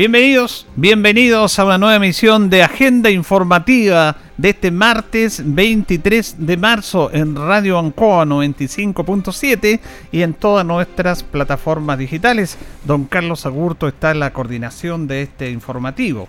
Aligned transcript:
Bienvenidos, 0.00 0.66
bienvenidos 0.76 1.58
a 1.58 1.66
una 1.66 1.76
nueva 1.76 1.96
emisión 1.96 2.48
de 2.48 2.62
Agenda 2.62 3.10
Informativa 3.10 4.16
de 4.38 4.48
este 4.48 4.70
martes 4.70 5.42
23 5.44 6.36
de 6.38 6.56
marzo 6.56 7.10
en 7.12 7.36
Radio 7.36 7.78
Ancoa 7.78 8.24
95.7 8.24 9.78
y 10.10 10.22
en 10.22 10.32
todas 10.32 10.64
nuestras 10.64 11.22
plataformas 11.22 11.98
digitales. 11.98 12.56
Don 12.86 13.04
Carlos 13.04 13.44
Agurto 13.44 13.88
está 13.88 14.12
en 14.12 14.20
la 14.20 14.32
coordinación 14.32 15.06
de 15.06 15.20
este 15.20 15.50
informativo. 15.50 16.28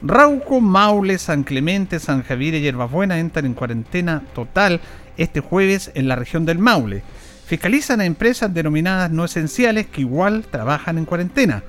Rauco, 0.00 0.60
Maule, 0.60 1.18
San 1.18 1.42
Clemente, 1.42 1.98
San 1.98 2.22
Javier 2.22 2.54
y 2.54 2.60
Hierbabuena 2.60 3.18
entran 3.18 3.46
en 3.46 3.54
cuarentena 3.54 4.22
total 4.32 4.80
este 5.16 5.40
jueves 5.40 5.90
en 5.94 6.06
la 6.06 6.14
región 6.14 6.46
del 6.46 6.60
Maule. 6.60 7.02
Fiscalizan 7.46 8.00
a 8.00 8.04
empresas 8.04 8.54
denominadas 8.54 9.10
no 9.10 9.24
esenciales 9.24 9.88
que 9.88 10.02
igual 10.02 10.44
trabajan 10.48 10.98
en 10.98 11.04
cuarentena. 11.04 11.64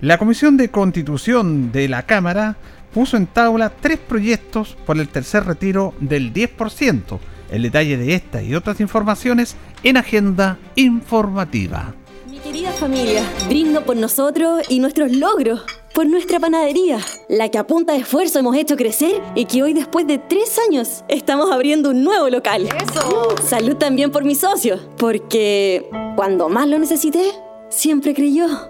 La 0.00 0.16
Comisión 0.16 0.56
de 0.56 0.70
Constitución 0.70 1.72
de 1.72 1.86
la 1.86 2.06
Cámara 2.06 2.56
puso 2.94 3.18
en 3.18 3.26
tabla 3.26 3.68
tres 3.68 3.98
proyectos 3.98 4.74
por 4.86 4.98
el 4.98 5.10
tercer 5.10 5.44
retiro 5.44 5.92
del 6.00 6.32
10%. 6.32 7.18
El 7.50 7.62
detalle 7.62 7.98
de 7.98 8.14
esta 8.14 8.42
y 8.42 8.54
otras 8.54 8.80
informaciones 8.80 9.56
en 9.82 9.98
Agenda 9.98 10.56
Informativa. 10.74 11.94
Mi 12.30 12.38
querida 12.38 12.70
familia, 12.72 13.24
brindo 13.46 13.84
por 13.84 13.96
nosotros 13.96 14.62
y 14.70 14.80
nuestros 14.80 15.12
logros, 15.12 15.66
por 15.94 16.06
nuestra 16.06 16.40
panadería, 16.40 16.98
la 17.28 17.50
que 17.50 17.58
a 17.58 17.66
punta 17.66 17.92
de 17.92 17.98
esfuerzo 17.98 18.38
hemos 18.38 18.56
hecho 18.56 18.76
crecer 18.76 19.20
y 19.34 19.44
que 19.44 19.62
hoy 19.62 19.74
después 19.74 20.06
de 20.06 20.16
tres 20.16 20.58
años 20.66 21.04
estamos 21.08 21.50
abriendo 21.50 21.90
un 21.90 22.04
nuevo 22.04 22.30
local. 22.30 22.68
¡Eso! 22.68 23.36
Salud 23.44 23.76
también 23.76 24.10
por 24.10 24.24
mis 24.24 24.40
socios, 24.40 24.80
porque 24.96 25.90
cuando 26.16 26.48
más 26.48 26.68
lo 26.68 26.78
necesité, 26.78 27.32
siempre 27.68 28.14
creyó. 28.14 28.69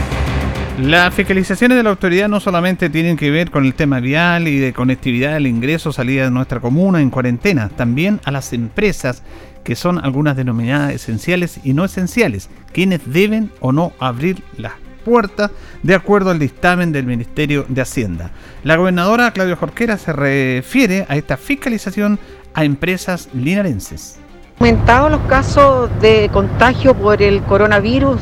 Las 0.81 1.13
fiscalizaciones 1.13 1.77
de 1.77 1.83
la 1.83 1.91
autoridad 1.91 2.27
no 2.27 2.39
solamente 2.39 2.89
tienen 2.89 3.15
que 3.15 3.29
ver 3.29 3.51
con 3.51 3.65
el 3.65 3.75
tema 3.75 3.99
vial 3.99 4.47
y 4.47 4.57
de 4.57 4.73
conectividad 4.73 5.33
del 5.33 5.45
ingreso 5.45 5.89
o 5.89 5.93
salida 5.93 6.23
de 6.23 6.31
nuestra 6.31 6.59
comuna 6.59 7.01
en 7.01 7.11
cuarentena, 7.11 7.69
también 7.69 8.19
a 8.25 8.31
las 8.31 8.51
empresas 8.51 9.21
que 9.63 9.75
son 9.75 10.03
algunas 10.03 10.35
denominadas 10.35 10.91
esenciales 10.91 11.59
y 11.63 11.73
no 11.73 11.85
esenciales, 11.85 12.49
quienes 12.73 13.01
deben 13.05 13.51
o 13.59 13.71
no 13.71 13.93
abrir 13.99 14.41
las 14.57 14.73
puertas 15.05 15.51
de 15.83 15.93
acuerdo 15.93 16.31
al 16.31 16.39
dictamen 16.39 16.91
del 16.91 17.05
Ministerio 17.05 17.63
de 17.69 17.81
Hacienda. 17.81 18.31
La 18.63 18.75
gobernadora 18.75 19.33
Claudia 19.33 19.57
Jorquera 19.57 19.99
se 19.99 20.13
refiere 20.13 21.05
a 21.09 21.15
esta 21.15 21.37
fiscalización 21.37 22.17
a 22.55 22.65
empresas 22.65 23.29
linarenses 23.35 24.20
aumentado 24.61 25.09
los 25.09 25.21
casos 25.21 25.89
de 26.01 26.29
contagio 26.31 26.93
por 26.93 27.23
el 27.23 27.41
coronavirus, 27.41 28.19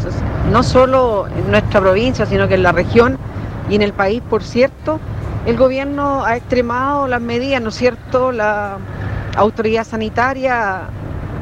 no 0.50 0.64
solo 0.64 1.28
en 1.28 1.52
nuestra 1.52 1.82
provincia, 1.82 2.26
sino 2.26 2.48
que 2.48 2.54
en 2.54 2.64
la 2.64 2.72
región 2.72 3.18
y 3.70 3.76
en 3.76 3.82
el 3.82 3.92
país, 3.92 4.22
por 4.30 4.42
cierto. 4.42 5.02
El 5.46 5.58
gobierno 5.58 6.24
ha 6.24 6.38
extremado 6.38 7.10
las 7.10 7.20
medidas, 7.20 7.62
¿no 7.62 7.68
es 7.68 7.76
cierto? 7.76 8.32
La 8.32 8.78
autoridad 9.36 9.84
sanitaria 9.84 10.84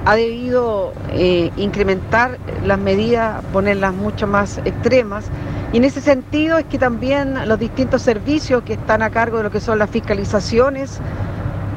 ha 0.03 0.15
debido 0.15 0.93
eh, 1.11 1.51
incrementar 1.57 2.39
las 2.65 2.79
medidas, 2.79 3.43
ponerlas 3.53 3.93
mucho 3.93 4.25
más 4.25 4.57
extremas. 4.65 5.25
Y 5.73 5.77
en 5.77 5.83
ese 5.83 6.01
sentido 6.01 6.57
es 6.57 6.65
que 6.65 6.79
también 6.79 7.47
los 7.47 7.59
distintos 7.59 8.01
servicios 8.01 8.63
que 8.63 8.73
están 8.73 9.03
a 9.03 9.11
cargo 9.11 9.37
de 9.37 9.43
lo 9.43 9.51
que 9.51 9.59
son 9.59 9.77
las 9.77 9.91
fiscalizaciones, 9.91 10.99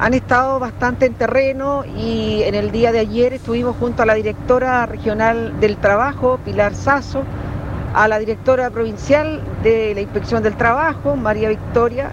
han 0.00 0.14
estado 0.14 0.58
bastante 0.58 1.04
en 1.04 1.12
terreno 1.12 1.84
y 1.84 2.42
en 2.44 2.54
el 2.54 2.70
día 2.70 2.90
de 2.90 3.00
ayer 3.00 3.34
estuvimos 3.34 3.76
junto 3.76 4.02
a 4.02 4.06
la 4.06 4.14
directora 4.14 4.86
regional 4.86 5.60
del 5.60 5.76
trabajo, 5.76 6.40
Pilar 6.42 6.74
Sazo, 6.74 7.22
a 7.92 8.08
la 8.08 8.18
directora 8.18 8.70
provincial 8.70 9.42
de 9.62 9.94
la 9.94 10.00
Inspección 10.00 10.42
del 10.42 10.56
Trabajo, 10.56 11.16
María 11.16 11.50
Victoria, 11.50 12.12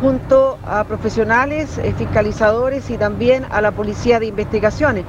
junto 0.00 0.58
a 0.66 0.84
profesionales, 0.84 1.76
eh, 1.76 1.92
fiscalizadores 1.98 2.88
y 2.88 2.96
también 2.96 3.44
a 3.50 3.60
la 3.60 3.72
Policía 3.72 4.18
de 4.18 4.26
Investigaciones. 4.26 5.04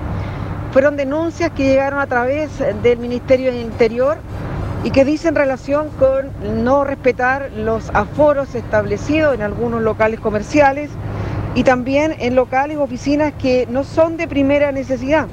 Fueron 0.74 0.98
denuncias 0.98 1.52
que 1.52 1.64
llegaron 1.64 2.02
a 2.02 2.08
través 2.08 2.50
del 2.84 3.00
Ministerio 3.00 3.54
del 3.54 3.62
Interior 3.62 4.18
y 4.84 4.92
que 4.92 5.06
dicen 5.06 5.34
relación 5.34 5.88
con 5.98 6.66
no 6.66 6.84
respetar 6.84 7.52
los 7.56 7.90
aforos 7.94 8.54
establecidos 8.54 9.34
en 9.34 9.44
algunos 9.44 9.82
locales 9.82 10.20
comerciales, 10.20 10.90
y 11.56 11.64
también 11.64 12.16
en 12.20 12.36
locales 12.36 12.78
oficinas 12.78 13.34
que 13.34 13.68
no 13.70 13.84
son 13.84 14.18
de 14.18 14.28
primera 14.28 14.72
necesidad. 14.72 15.28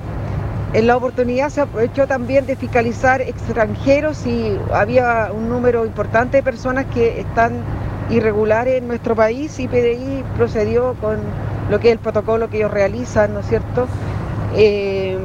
En 0.74 0.86
la 0.86 0.96
oportunidad 0.96 1.48
se 1.48 1.62
aprovechó 1.62 2.06
también 2.06 2.44
de 2.44 2.56
fiscalizar 2.56 3.22
extranjeros 3.22 4.26
y 4.26 4.58
había 4.72 5.30
un 5.32 5.48
número 5.48 5.86
importante 5.86 6.38
de 6.38 6.42
personas 6.42 6.84
que 6.92 7.20
están 7.20 7.62
irregulares 8.10 8.76
en 8.76 8.88
nuestro 8.88 9.14
país 9.14 9.58
y 9.60 9.68
PDI 9.68 10.24
procedió 10.36 10.94
con 11.00 11.18
lo 11.70 11.78
que 11.80 11.88
es 11.88 11.92
el 11.92 11.98
protocolo 11.98 12.50
que 12.50 12.58
ellos 12.58 12.70
realizan, 12.70 13.34
¿no 13.34 13.40
es 13.40 13.46
cierto? 13.46 13.86
Eh, 14.56 15.16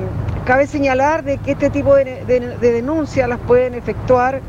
cabe 0.46 0.68
señalar 0.68 1.24
de 1.24 1.38
que 1.38 1.53
este 1.53 1.70
tipo 1.70 1.96
de, 1.96 2.24
de 2.26 2.72
denuncias 2.72 3.28
las 3.28 3.40
pueden 3.40 3.74
efectuar 3.74 4.42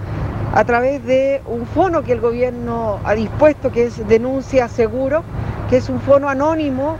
a 0.54 0.64
través 0.64 1.04
de 1.04 1.42
un 1.46 1.66
fono 1.66 2.02
que 2.02 2.12
el 2.12 2.20
gobierno 2.20 3.00
ha 3.04 3.14
dispuesto, 3.14 3.72
que 3.72 3.86
es 3.86 4.06
Denuncia 4.06 4.68
Seguro, 4.68 5.24
que 5.68 5.78
es 5.78 5.88
un 5.88 6.00
fono 6.00 6.28
anónimo 6.28 6.96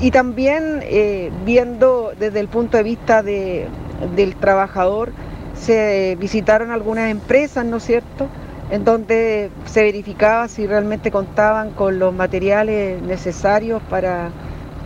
y 0.00 0.10
también 0.10 0.80
eh, 0.82 1.30
viendo 1.44 2.12
desde 2.18 2.40
el 2.40 2.48
punto 2.48 2.76
de 2.76 2.82
vista 2.82 3.22
de, 3.22 3.66
del 4.14 4.36
trabajador, 4.36 5.12
se 5.54 6.16
visitaron 6.20 6.70
algunas 6.70 7.10
empresas, 7.10 7.64
¿no 7.64 7.78
es 7.78 7.84
cierto?, 7.84 8.28
en 8.70 8.84
donde 8.84 9.50
se 9.64 9.82
verificaba 9.82 10.48
si 10.48 10.66
realmente 10.66 11.10
contaban 11.10 11.70
con 11.70 11.98
los 11.98 12.12
materiales 12.12 13.00
necesarios 13.00 13.80
para 13.88 14.30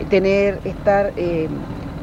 tener, 0.09 0.59
estar 0.65 1.13
eh, 1.17 1.47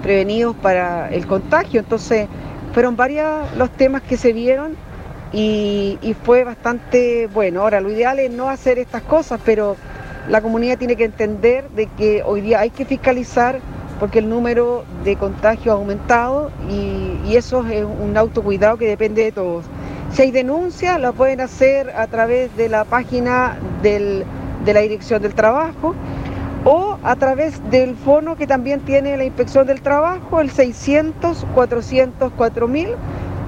prevenidos 0.02 0.56
para 0.56 1.08
el 1.10 1.26
contagio. 1.26 1.80
Entonces, 1.80 2.26
fueron 2.72 2.96
varios 2.96 3.26
los 3.56 3.70
temas 3.70 4.02
que 4.02 4.16
se 4.16 4.32
vieron 4.32 4.76
y, 5.32 5.98
y 6.02 6.14
fue 6.14 6.42
bastante 6.44 7.28
bueno. 7.32 7.62
Ahora, 7.62 7.80
lo 7.80 7.90
ideal 7.90 8.18
es 8.18 8.30
no 8.30 8.50
hacer 8.50 8.78
estas 8.78 9.02
cosas, 9.02 9.40
pero 9.44 9.76
la 10.28 10.40
comunidad 10.42 10.78
tiene 10.78 10.96
que 10.96 11.04
entender 11.04 11.68
de 11.70 11.86
que 11.86 12.22
hoy 12.22 12.42
día 12.42 12.60
hay 12.60 12.70
que 12.70 12.84
fiscalizar 12.84 13.60
porque 13.98 14.20
el 14.20 14.28
número 14.28 14.84
de 15.04 15.16
contagios 15.16 15.74
ha 15.74 15.78
aumentado 15.78 16.50
y, 16.70 17.34
eso 17.34 17.64
es 17.66 17.84
un 17.84 18.16
autocuidado 18.16 18.78
que 18.78 18.88
depende 18.88 19.22
de 19.22 19.32
todos. 19.32 19.66
Si 20.10 20.22
hay 20.22 20.30
denuncias, 20.30 20.98
la 20.98 21.12
pueden 21.12 21.42
hacer 21.42 21.90
a 21.90 22.06
través 22.06 22.56
de 22.56 22.70
la 22.70 22.84
página 22.86 23.58
de 23.82 24.24
la 24.66 24.80
Dirección 24.80 25.20
del 25.20 25.34
Trabajo 25.34 25.94
o 26.64 26.96
a 27.04 27.16
través 27.16 27.60
del 27.70 27.96
fono 27.96 28.36
que 28.36 28.46
también 28.46 28.80
tiene 28.80 29.16
la 29.18 29.24
Inspección 29.24 29.66
del 29.66 29.82
Trabajo, 29.82 30.40
el 30.40 30.50
600 30.50 31.46
404 31.54 32.66
mil, 32.66 32.88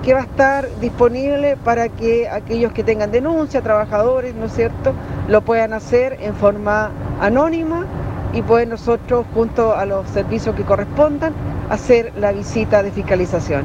que 0.03 0.15
va 0.15 0.21
a 0.21 0.25
estar 0.25 0.69
disponible 0.81 1.57
para 1.57 1.89
que 1.89 2.29
aquellos 2.29 2.73
que 2.73 2.83
tengan 2.83 3.11
denuncia, 3.13 3.63
trabajadores, 3.63 4.35
¿no 4.35 4.47
es 4.47 4.53
cierto?, 4.55 4.95
lo 5.29 5.43
puedan 5.43 5.73
hacer 5.73 6.19
en 6.21 6.35
forma 6.35 6.91
anónima 7.21 7.87
y 8.33 8.43
pueden 8.43 8.71
nosotros, 8.71 9.27
junto 9.35 9.77
a 9.77 9.85
los 9.85 10.09
servicios 10.09 10.55
que 10.55 10.63
correspondan, 10.63 11.35
hacer 11.69 12.13
la 12.17 12.33
visita 12.33 12.83
de 12.83 12.91
fiscalización. 12.91 13.65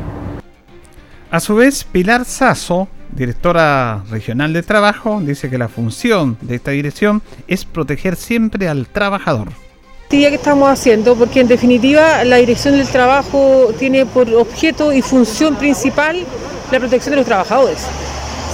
A 1.32 1.40
su 1.40 1.56
vez, 1.56 1.84
Pilar 1.84 2.26
Sasso, 2.26 2.88
directora 3.12 4.04
regional 4.10 4.54
de 4.54 4.64
trabajo, 4.64 5.22
dice 5.22 5.50
que 5.50 5.58
la 5.58 5.68
función 5.68 6.38
de 6.42 6.56
esta 6.56 6.72
dirección 6.72 7.22
es 7.48 7.66
proteger 7.66 8.16
siempre 8.16 8.68
al 8.68 8.88
trabajador 8.88 9.50
que 10.10 10.36
estamos 10.36 10.69
haciendo, 10.69 11.16
porque 11.16 11.42
en 11.42 11.48
definitiva 11.48 12.24
la 12.24 12.38
dirección 12.38 12.78
del 12.78 12.88
trabajo 12.88 13.72
tiene 13.78 14.06
por 14.06 14.31
objeto 14.34 14.94
y 14.94 15.02
función 15.02 15.56
principal 15.56 16.24
la 16.72 16.80
protección 16.80 17.12
de 17.12 17.18
los 17.18 17.25
trabajadores. 17.25 17.80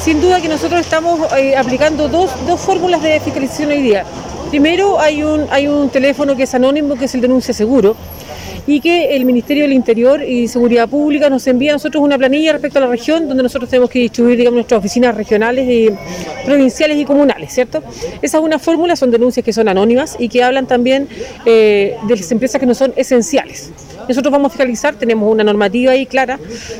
Sin 0.03 0.19
duda 0.21 0.41
que 0.41 0.47
nosotros 0.47 0.81
estamos 0.81 1.31
eh, 1.37 1.55
aplicando 1.55 2.07
dos, 2.07 2.31
dos 2.47 2.59
fórmulas 2.59 3.03
de 3.03 3.19
fiscalización 3.19 3.69
hoy 3.69 3.81
día. 3.81 4.05
Primero 4.49 4.99
hay 4.99 5.23
un, 5.23 5.45
hay 5.51 5.67
un 5.67 5.89
teléfono 5.89 6.35
que 6.35 6.43
es 6.43 6.53
anónimo, 6.55 6.95
que 6.95 7.05
es 7.05 7.13
el 7.13 7.21
denuncia 7.21 7.53
seguro, 7.53 7.95
y 8.67 8.79
que 8.79 9.15
el 9.15 9.25
Ministerio 9.25 9.63
del 9.63 9.73
Interior 9.73 10.23
y 10.23 10.47
Seguridad 10.47 10.87
Pública 10.87 11.29
nos 11.29 11.45
envía 11.47 11.71
a 11.71 11.73
nosotros 11.73 12.03
una 12.03 12.17
planilla 12.17 12.53
respecto 12.53 12.79
a 12.79 12.81
la 12.81 12.87
región 12.87 13.27
donde 13.27 13.43
nosotros 13.43 13.69
tenemos 13.69 13.89
que 13.89 13.99
distribuir 13.99 14.37
digamos, 14.37 14.55
nuestras 14.55 14.79
oficinas 14.79 15.15
regionales, 15.15 15.67
y 15.69 15.89
provinciales 16.45 16.97
y 16.97 17.05
comunales, 17.05 17.53
¿cierto? 17.53 17.83
Esa 18.21 18.37
es 18.37 18.43
una 18.43 18.59
fórmula, 18.59 18.95
son 18.95 19.11
denuncias 19.11 19.43
que 19.43 19.53
son 19.53 19.67
anónimas 19.67 20.15
y 20.19 20.29
que 20.29 20.43
hablan 20.43 20.67
también 20.67 21.07
eh, 21.45 21.95
de 22.07 22.15
las 22.15 22.31
empresas 22.31 22.59
que 22.59 22.65
no 22.65 22.73
son 22.73 22.93
esenciales. 22.95 23.71
Nosotros 24.07 24.31
vamos 24.31 24.47
a 24.47 24.49
fiscalizar, 24.51 24.95
tenemos 24.95 25.31
una 25.31 25.43
normativa 25.43 25.91
ahí 25.91 26.05
clara, 26.05 26.39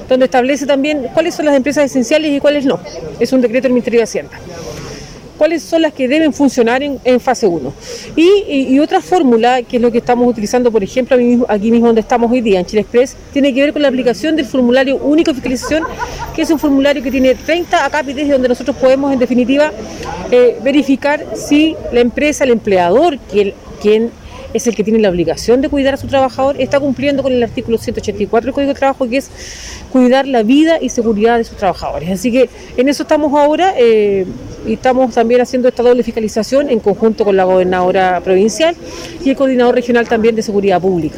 donde 0.10 0.26
establece 0.26 0.66
también 0.66 1.08
cuáles 1.14 1.36
son 1.36 1.46
las 1.46 1.56
empresas 1.56 1.86
esenciales 1.86 2.32
y 2.32 2.40
cuáles 2.40 2.66
no. 2.66 2.80
Es 3.20 3.32
un 3.34 3.42
decreto 3.42 3.64
del 3.64 3.74
Ministerio 3.74 4.00
de 4.00 4.04
Hacienda 4.04 4.40
cuáles 5.42 5.64
son 5.64 5.82
las 5.82 5.92
que 5.92 6.08
deben 6.08 6.34
funcionar 6.34 6.84
en, 6.84 7.20
fase 7.20 7.48
1. 7.48 7.74
Y, 8.16 8.78
otra 8.78 9.02
fórmula, 9.02 9.64
que 9.64 9.78
es 9.78 9.82
lo 9.82 9.92
que 9.92 9.98
estamos 9.98 10.28
utilizando, 10.28 10.72
por 10.72 10.84
ejemplo, 10.84 11.18
aquí 11.50 11.72
mismo 11.72 11.88
donde 11.88 12.02
estamos 12.02 12.32
hoy 12.32 12.42
día, 12.42 12.60
en 12.60 12.66
Chile 12.68 12.82
Express, 12.82 13.16
tiene 13.34 13.52
que 13.52 13.60
ver 13.62 13.74
con 13.74 13.82
la 13.82 13.88
aplicación 13.88 14.36
del 14.36 14.46
formulario 14.46 14.98
único 14.98 15.32
de 15.32 15.34
fiscalización, 15.34 15.84
que 16.36 16.44
es 16.44 16.52
un 16.52 16.60
formulario 16.60 17.02
que 17.02 17.10
tiene 17.10 17.34
30 17.34 17.84
acápites 17.84 18.30
donde 18.30 18.50
nosotros 18.50 18.78
podemos, 18.78 19.12
en 19.12 19.18
definitiva, 19.18 19.72
eh, 20.30 20.60
verificar 20.64 21.26
si 21.34 21.76
la 21.92 22.02
empresa, 22.02 22.44
el 22.44 22.52
empleador, 22.52 23.18
quien, 23.18 23.56
quien 23.82 24.12
es 24.54 24.68
el 24.68 24.76
que 24.76 24.84
tiene 24.84 25.00
la 25.00 25.10
obligación 25.10 25.62
de 25.62 25.70
cuidar 25.70 25.94
a 25.94 25.98
su 25.98 26.08
trabajador, 26.08 26.60
está 26.60 26.80
cumpliendo 26.80 27.24
con 27.24 27.34
el 27.34 27.42
artículo 27.44 27.78
184 27.78 28.46
del 28.46 28.54
Código 28.54 28.74
de 28.74 28.80
Trabajo, 28.80 29.08
que 29.08 29.18
es 29.18 29.30
cuidar 29.92 30.28
la 30.28 30.44
vida 30.44 30.78
y 30.82 30.90
seguridad 30.90 31.38
de 31.38 31.44
sus 31.44 31.58
trabajadores. 31.58 32.10
Así 32.10 32.32
que 32.32 32.50
en 32.78 32.90
eso 32.90 33.04
estamos 33.04 33.34
ahora 33.34 33.74
eh, 33.78 34.26
y 34.66 34.74
estamos 34.74 35.14
también 35.14 35.42
haciendo 35.42 35.68
esta 35.68 35.84
doble 35.84 36.04
fiscalización 36.04 36.70
en 36.70 36.80
conjunto 36.80 37.26
con 37.26 37.36
la 37.36 37.44
gobernadora 37.44 38.22
provincial 38.22 38.76
y 39.24 39.30
el 39.30 39.36
coordinador 39.36 39.76
regional 39.76 40.08
también 40.08 40.36
de 40.36 40.42
seguridad 40.42 40.82
pública. 40.82 41.18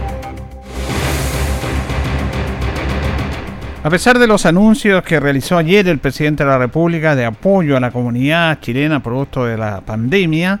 A 3.83 3.89
pesar 3.89 4.19
de 4.19 4.27
los 4.27 4.45
anuncios 4.45 5.01
que 5.01 5.19
realizó 5.19 5.57
ayer 5.57 5.87
el 5.87 5.97
presidente 5.97 6.43
de 6.43 6.49
la 6.51 6.59
República 6.59 7.15
de 7.15 7.25
apoyo 7.25 7.75
a 7.75 7.79
la 7.79 7.89
comunidad 7.89 8.59
chilena 8.59 9.01
producto 9.01 9.45
de 9.45 9.57
la 9.57 9.81
pandemia, 9.81 10.59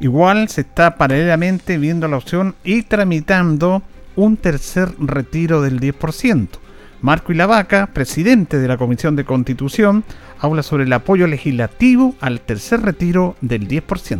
igual 0.00 0.50
se 0.50 0.60
está 0.60 0.96
paralelamente 0.98 1.78
viendo 1.78 2.06
la 2.08 2.18
opción 2.18 2.56
y 2.64 2.82
tramitando 2.82 3.82
un 4.16 4.36
tercer 4.36 4.90
retiro 4.98 5.62
del 5.62 5.80
10%. 5.80 6.48
Marco 7.00 7.32
Ilavaca, 7.32 7.88
presidente 7.94 8.58
de 8.58 8.68
la 8.68 8.76
Comisión 8.76 9.16
de 9.16 9.24
Constitución, 9.24 10.04
habla 10.38 10.62
sobre 10.62 10.84
el 10.84 10.92
apoyo 10.92 11.26
legislativo 11.26 12.16
al 12.20 12.42
tercer 12.42 12.82
retiro 12.82 13.34
del 13.40 13.66
10%. 13.66 14.18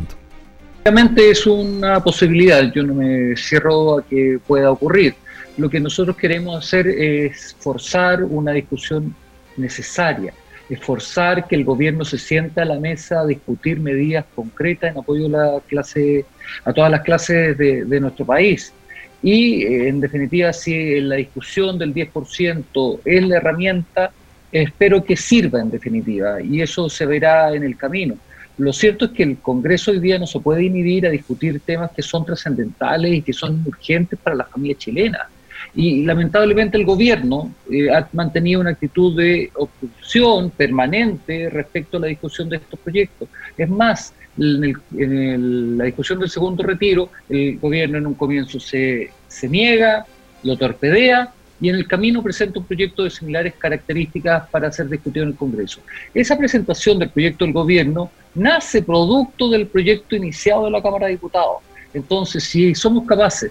Obviamente 0.85 1.31
es 1.31 1.47
una 1.47 2.03
posibilidad, 2.03 2.63
yo 2.73 2.83
no 2.83 2.95
me 2.95 3.37
cierro 3.37 3.99
a 3.99 4.03
que 4.03 4.39
pueda 4.47 4.71
ocurrir 4.71 5.17
lo 5.59 5.69
que 5.69 5.81
nosotros 5.81 6.17
queremos 6.17 6.65
hacer 6.65 6.87
es 6.87 7.55
forzar 7.59 8.23
una 8.23 8.53
discusión 8.53 9.15
necesaria, 9.57 10.33
es 10.71 10.81
forzar 10.81 11.49
que 11.49 11.57
el 11.57 11.65
gobierno 11.65 12.05
se 12.05 12.17
sienta 12.17 12.63
a 12.63 12.65
la 12.65 12.79
mesa 12.79 13.21
a 13.21 13.27
discutir 13.27 13.81
medidas 13.81 14.25
concretas 14.35 14.93
en 14.93 14.99
apoyo 14.99 15.27
a 15.27 15.31
la 15.31 15.61
clase, 15.67 16.25
a 16.65 16.73
todas 16.73 16.91
las 16.91 17.03
clases 17.03 17.59
de, 17.59 18.01
nuestro 18.01 18.25
país. 18.25 18.73
Y 19.21 19.65
en 19.67 20.01
definitiva, 20.01 20.53
si 20.53 21.01
la 21.01 21.17
discusión 21.17 21.77
del 21.77 21.93
10% 21.93 23.01
es 23.05 23.23
la 23.27 23.39
herramienta, 23.39 24.13
espero 24.53 25.05
que 25.05 25.17
sirva 25.17 25.61
en 25.61 25.71
definitiva, 25.71 26.41
y 26.41 26.63
eso 26.63 26.89
se 26.89 27.05
verá 27.05 27.53
en 27.53 27.65
el 27.65 27.77
camino. 27.77 28.17
Lo 28.59 28.73
cierto 28.73 29.07
es 29.07 29.11
que 29.11 29.25
el 29.25 29.39
Congreso 29.39 29.91
hoy 29.91 29.99
día 29.99 30.21
no 30.21 30.27
se 30.27 30.39
puede 30.39 30.63
inhibir 30.65 31.05
a 31.07 31.11
discutir 31.11 31.61
temas 31.61 31.91
que 31.91 32.03
son 32.03 32.25
trascendentales 32.25 33.13
y 33.13 33.23
que 33.23 33.33
son 33.33 33.65
urgentes 33.67 34.19
para 34.21 34.37
la 34.37 34.45
familia 34.45 34.77
chilena. 34.79 35.29
Y 35.75 36.05
lamentablemente 36.05 36.77
el 36.77 36.85
gobierno 36.85 37.53
eh, 37.71 37.91
ha 37.91 38.09
mantenido 38.13 38.61
una 38.61 38.71
actitud 38.71 39.17
de 39.17 39.51
obstrucción 39.55 40.51
permanente 40.51 41.51
respecto 41.51 41.97
a 41.97 42.01
la 42.01 42.07
discusión 42.07 42.49
de 42.49 42.57
estos 42.57 42.79
proyectos. 42.81 43.29
Es 43.57 43.69
más, 43.69 44.15
en, 44.39 45.79
la 45.79 45.85
discusión 45.85 46.19
del 46.21 46.31
segundo 46.31 46.63
retiro, 46.63 47.11
el 47.29 47.59
gobierno 47.59 47.99
en 47.99 48.07
un 48.07 48.15
comienzo 48.15 48.61
se, 48.61 49.11
se 49.27 49.49
niega, 49.49 50.07
lo 50.43 50.57
torpedea 50.57 51.33
y 51.61 51.69
en 51.69 51.75
el 51.75 51.87
camino 51.87 52.23
presenta 52.23 52.61
un 52.61 52.67
proyecto 52.67 53.03
de 53.03 53.11
similares 53.11 53.55
características 53.59 54.49
para 54.49 54.71
ser 54.71 54.89
discutido 54.89 55.25
en 55.25 55.31
el 55.31 55.37
Congreso. 55.37 55.81
Esa 56.15 56.37
presentación 56.39 56.99
del 56.99 57.11
proyecto 57.11 57.45
del 57.45 57.53
gobierno 57.53 58.11
nace 58.35 58.83
producto 58.83 59.49
del 59.51 59.67
proyecto 59.67 60.15
iniciado 60.15 60.67
de 60.67 60.71
la 60.71 60.83
Cámara 60.83 61.07
de 61.07 61.13
Diputados. 61.13 61.59
Entonces, 61.93 62.45
si 62.45 62.75
somos 62.75 63.07
capaces 63.07 63.51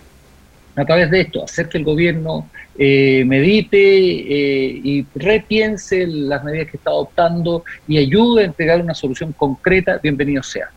a 0.77 0.85
través 0.85 1.09
de 1.09 1.21
esto, 1.21 1.43
hacer 1.43 1.67
que 1.67 1.79
el 1.79 1.83
gobierno 1.83 2.49
eh, 2.77 3.23
medite 3.25 3.77
eh, 3.77 4.81
y 4.83 5.05
repiense 5.15 6.05
las 6.05 6.43
medidas 6.43 6.69
que 6.69 6.77
está 6.77 6.91
adoptando 6.91 7.63
y 7.87 7.97
ayude 7.97 8.43
a 8.43 8.45
entregar 8.45 8.79
una 8.79 8.93
solución 8.93 9.33
concreta, 9.33 9.99
bienvenido 10.01 10.43
sea. 10.43 10.69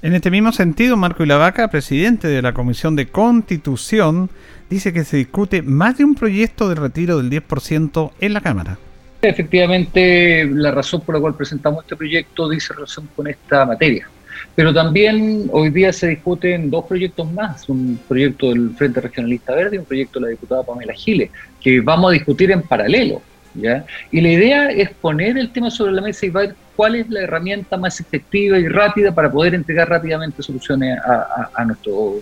En 0.00 0.14
este 0.14 0.30
mismo 0.30 0.52
sentido, 0.52 0.96
Marco 0.96 1.24
Ilavaca, 1.24 1.68
presidente 1.68 2.28
de 2.28 2.40
la 2.40 2.52
Comisión 2.52 2.94
de 2.94 3.08
Constitución, 3.08 4.30
dice 4.70 4.92
que 4.92 5.02
se 5.02 5.16
discute 5.16 5.62
más 5.62 5.98
de 5.98 6.04
un 6.04 6.14
proyecto 6.14 6.68
de 6.68 6.76
retiro 6.76 7.18
del 7.18 7.30
10% 7.30 8.12
en 8.20 8.32
la 8.32 8.40
Cámara. 8.40 8.78
Efectivamente, 9.22 10.44
la 10.44 10.70
razón 10.70 11.00
por 11.00 11.16
la 11.16 11.20
cual 11.20 11.34
presentamos 11.34 11.82
este 11.82 11.96
proyecto 11.96 12.48
dice 12.48 12.74
relación 12.74 13.08
con 13.16 13.26
esta 13.26 13.64
materia. 13.64 14.08
Pero 14.54 14.72
también 14.72 15.48
hoy 15.52 15.70
día 15.70 15.92
se 15.92 16.08
discuten 16.08 16.70
dos 16.70 16.84
proyectos 16.86 17.30
más, 17.32 17.68
un 17.68 17.98
proyecto 18.08 18.50
del 18.50 18.70
Frente 18.70 19.00
Regionalista 19.00 19.54
Verde 19.54 19.76
y 19.76 19.78
un 19.78 19.84
proyecto 19.84 20.18
de 20.18 20.26
la 20.26 20.30
diputada 20.30 20.62
Pamela 20.62 20.94
Giles, 20.94 21.30
que 21.60 21.80
vamos 21.80 22.10
a 22.10 22.12
discutir 22.12 22.50
en 22.50 22.62
paralelo. 22.62 23.20
¿ya? 23.54 23.84
Y 24.10 24.20
la 24.20 24.28
idea 24.28 24.68
es 24.70 24.90
poner 24.90 25.38
el 25.38 25.50
tema 25.50 25.70
sobre 25.70 25.92
la 25.92 26.02
mesa 26.02 26.26
y 26.26 26.30
ver 26.30 26.54
cuál 26.76 26.96
es 26.96 27.08
la 27.08 27.22
herramienta 27.22 27.76
más 27.76 28.00
efectiva 28.00 28.58
y 28.58 28.68
rápida 28.68 29.14
para 29.14 29.30
poder 29.30 29.54
entregar 29.54 29.88
rápidamente 29.88 30.42
soluciones 30.42 30.98
a, 30.98 31.50
a, 31.54 31.64
nuestro, 31.64 32.20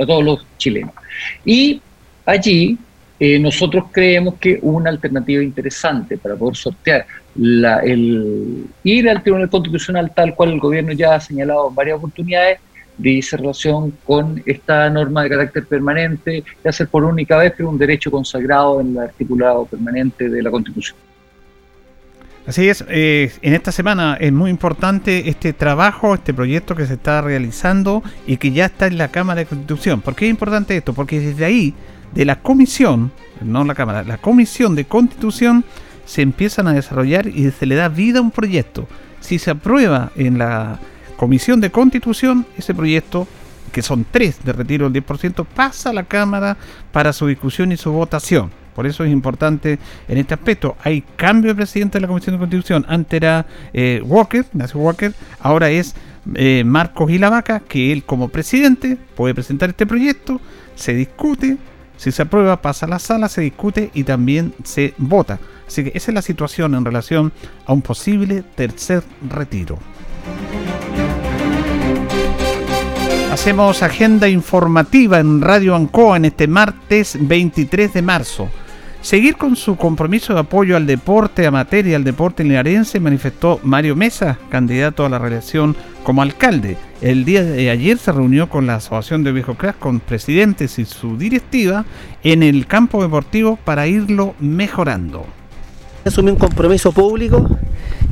a 0.00 0.06
todos 0.06 0.24
los 0.24 0.46
chilenos. 0.58 0.94
Y 1.44 1.80
allí 2.24 2.78
Eh, 3.18 3.38
nosotros 3.38 3.84
creemos 3.90 4.34
que 4.34 4.58
una 4.62 4.90
alternativa 4.90 5.42
interesante 5.42 6.18
para 6.18 6.36
poder 6.36 6.56
sortear 6.56 7.06
el 7.34 8.66
ir 8.82 9.08
al 9.08 9.22
Tribunal 9.22 9.48
Constitucional 9.48 10.12
tal 10.14 10.34
cual 10.34 10.52
el 10.52 10.60
gobierno 10.60 10.92
ya 10.92 11.14
ha 11.14 11.20
señalado 11.20 11.68
en 11.68 11.74
varias 11.74 11.96
oportunidades 11.98 12.58
dice 12.98 13.36
relación 13.36 13.92
con 14.04 14.42
esta 14.46 14.88
norma 14.90 15.22
de 15.22 15.30
carácter 15.30 15.66
permanente, 15.66 16.44
de 16.62 16.68
hacer 16.68 16.88
por 16.88 17.04
única 17.04 17.36
vez, 17.36 17.52
pero 17.56 17.68
un 17.68 17.78
derecho 17.78 18.10
consagrado 18.10 18.80
en 18.80 18.92
el 18.92 18.98
articulado 18.98 19.66
permanente 19.66 20.28
de 20.28 20.42
la 20.42 20.50
Constitución. 20.50 20.96
Así 22.46 22.68
es, 22.68 22.84
eh, 22.88 23.32
en 23.42 23.54
esta 23.54 23.72
semana 23.72 24.16
es 24.20 24.32
muy 24.32 24.50
importante 24.50 25.28
este 25.28 25.52
trabajo, 25.52 26.14
este 26.14 26.32
proyecto 26.32 26.76
que 26.76 26.86
se 26.86 26.94
está 26.94 27.20
realizando 27.20 28.04
y 28.24 28.36
que 28.36 28.52
ya 28.52 28.66
está 28.66 28.86
en 28.86 28.98
la 28.98 29.08
Cámara 29.08 29.40
de 29.40 29.46
Constitución. 29.46 30.00
¿Por 30.00 30.14
qué 30.14 30.26
es 30.26 30.30
importante 30.30 30.76
esto? 30.76 30.94
Porque 30.94 31.18
desde 31.18 31.44
ahí, 31.44 31.74
de 32.16 32.24
la 32.24 32.40
comisión, 32.40 33.12
no 33.42 33.62
la 33.64 33.74
Cámara, 33.74 34.02
la 34.02 34.16
comisión 34.16 34.74
de 34.74 34.86
Constitución, 34.86 35.64
se 36.06 36.22
empiezan 36.22 36.66
a 36.66 36.72
desarrollar 36.72 37.26
y 37.26 37.50
se 37.50 37.66
le 37.66 37.74
da 37.74 37.88
vida 37.88 38.20
a 38.20 38.22
un 38.22 38.30
proyecto. 38.30 38.88
Si 39.20 39.38
se 39.38 39.50
aprueba 39.50 40.10
en 40.16 40.38
la 40.38 40.78
Comisión 41.16 41.60
de 41.60 41.70
Constitución, 41.70 42.46
ese 42.56 42.74
proyecto, 42.74 43.28
que 43.70 43.82
son 43.82 44.06
tres 44.10 44.42
de 44.44 44.52
retiro 44.52 44.88
del 44.88 45.04
10%, 45.04 45.44
pasa 45.44 45.90
a 45.90 45.92
la 45.92 46.04
Cámara 46.04 46.56
para 46.90 47.12
su 47.12 47.26
discusión 47.26 47.70
y 47.72 47.76
su 47.76 47.92
votación. 47.92 48.50
Por 48.74 48.86
eso 48.86 49.04
es 49.04 49.12
importante 49.12 49.78
en 50.08 50.18
este 50.18 50.34
aspecto. 50.34 50.76
Hay 50.84 51.02
cambio 51.16 51.50
de 51.50 51.56
presidente 51.56 51.96
de 51.98 52.02
la 52.02 52.08
Comisión 52.08 52.36
de 52.36 52.40
Constitución. 52.40 52.84
Antes 52.88 53.16
era 53.16 53.46
eh, 53.72 54.02
Walker, 54.04 54.44
Ignacio 54.52 54.80
Walker, 54.80 55.12
ahora 55.40 55.70
es 55.70 55.94
eh, 56.34 56.62
Marcos 56.64 57.10
Gilavaca, 57.10 57.60
que 57.60 57.92
él 57.92 58.04
como 58.04 58.28
presidente 58.28 58.96
puede 59.14 59.34
presentar 59.34 59.70
este 59.70 59.86
proyecto, 59.86 60.40
se 60.74 60.94
discute, 60.94 61.56
si 61.96 62.12
se 62.12 62.22
aprueba 62.22 62.60
pasa 62.62 62.86
a 62.86 62.88
la 62.88 62.98
sala, 62.98 63.28
se 63.28 63.40
discute 63.40 63.90
y 63.94 64.04
también 64.04 64.54
se 64.64 64.94
vota. 64.98 65.38
Así 65.66 65.84
que 65.84 65.92
esa 65.94 66.10
es 66.10 66.14
la 66.14 66.22
situación 66.22 66.74
en 66.74 66.84
relación 66.84 67.32
a 67.66 67.72
un 67.72 67.82
posible 67.82 68.42
tercer 68.54 69.02
retiro. 69.28 69.78
Hacemos 73.32 73.82
agenda 73.82 74.28
informativa 74.28 75.18
en 75.18 75.42
Radio 75.42 75.76
Ancoa 75.76 76.16
en 76.16 76.24
este 76.24 76.46
martes 76.46 77.18
23 77.20 77.92
de 77.92 78.02
marzo. 78.02 78.48
Seguir 79.06 79.36
con 79.36 79.54
su 79.54 79.76
compromiso 79.76 80.34
de 80.34 80.40
apoyo 80.40 80.76
al 80.76 80.84
deporte 80.84 81.46
amateur 81.46 81.86
y 81.86 81.94
al 81.94 82.02
deporte 82.02 82.42
linarense 82.42 82.98
manifestó 82.98 83.60
Mario 83.62 83.94
Mesa, 83.94 84.36
candidato 84.48 85.06
a 85.06 85.08
la 85.08 85.20
reelección 85.20 85.76
como 86.02 86.22
alcalde. 86.22 86.76
El 87.00 87.24
día 87.24 87.44
de 87.44 87.70
ayer 87.70 87.98
se 87.98 88.10
reunió 88.10 88.48
con 88.48 88.66
la 88.66 88.74
Asociación 88.74 89.22
de 89.22 89.30
Viejo 89.30 89.56
con 89.78 90.00
presidentes 90.00 90.80
y 90.80 90.84
su 90.86 91.16
directiva 91.16 91.84
en 92.24 92.42
el 92.42 92.66
campo 92.66 93.00
deportivo 93.00 93.60
para 93.64 93.86
irlo 93.86 94.34
mejorando. 94.40 95.24
Asumí 96.04 96.32
un 96.32 96.36
compromiso 96.36 96.90
público 96.90 97.48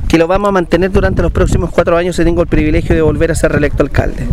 que 0.07 0.17
lo 0.17 0.27
vamos 0.27 0.47
a 0.47 0.53
mantener 0.53 0.93
durante 0.93 1.21
los 1.21 1.33
próximos 1.33 1.71
cuatro 1.71 1.97
años 1.97 2.17
y 2.19 2.23
tengo 2.23 2.41
el 2.41 2.47
privilegio 2.47 2.95
de 2.95 3.01
volver 3.01 3.31
a 3.31 3.35
ser 3.35 3.51
reelecto 3.51 3.83
alcalde. 3.83 4.25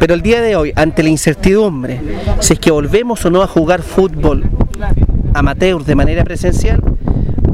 Pero 0.00 0.14
el 0.14 0.22
día 0.22 0.40
de 0.40 0.56
hoy, 0.56 0.72
ante 0.74 1.04
la 1.04 1.10
incertidumbre, 1.10 2.00
si 2.40 2.54
es 2.54 2.58
que 2.58 2.72
volvemos 2.72 3.24
o 3.24 3.30
no 3.30 3.40
a 3.40 3.46
jugar 3.46 3.82
fútbol 3.82 4.50
amateur 5.34 5.84
de 5.84 5.94
manera 5.94 6.24
presencial, 6.24 6.82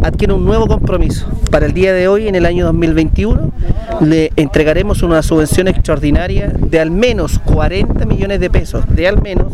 adquiere 0.02 0.32
un 0.32 0.44
nuevo 0.44 0.66
compromiso. 0.66 1.26
Para 1.50 1.66
el 1.66 1.73
día 1.73 1.92
de 1.92 2.08
hoy, 2.08 2.28
en 2.28 2.35
el 2.35 2.47
año 2.47 2.64
2021, 2.66 3.52
le 4.00 4.32
entregaremos 4.37 5.02
una 5.02 5.23
subvención 5.23 5.68
extraordinaria 5.68 6.49
de 6.49 6.80
al 6.80 6.90
menos 6.90 7.38
40 7.40 8.04
millones 8.06 8.40
de 8.40 8.50
pesos, 8.50 8.85
de 8.94 9.08
al 9.08 9.20
menos, 9.23 9.52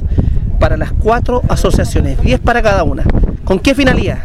para 0.58 0.76
las 0.76 0.92
cuatro 0.92 1.42
asociaciones, 1.48 2.20
10 2.20 2.40
para 2.40 2.62
cada 2.62 2.84
una. 2.84 3.04
¿Con 3.44 3.58
qué 3.58 3.74
finalidad? 3.74 4.18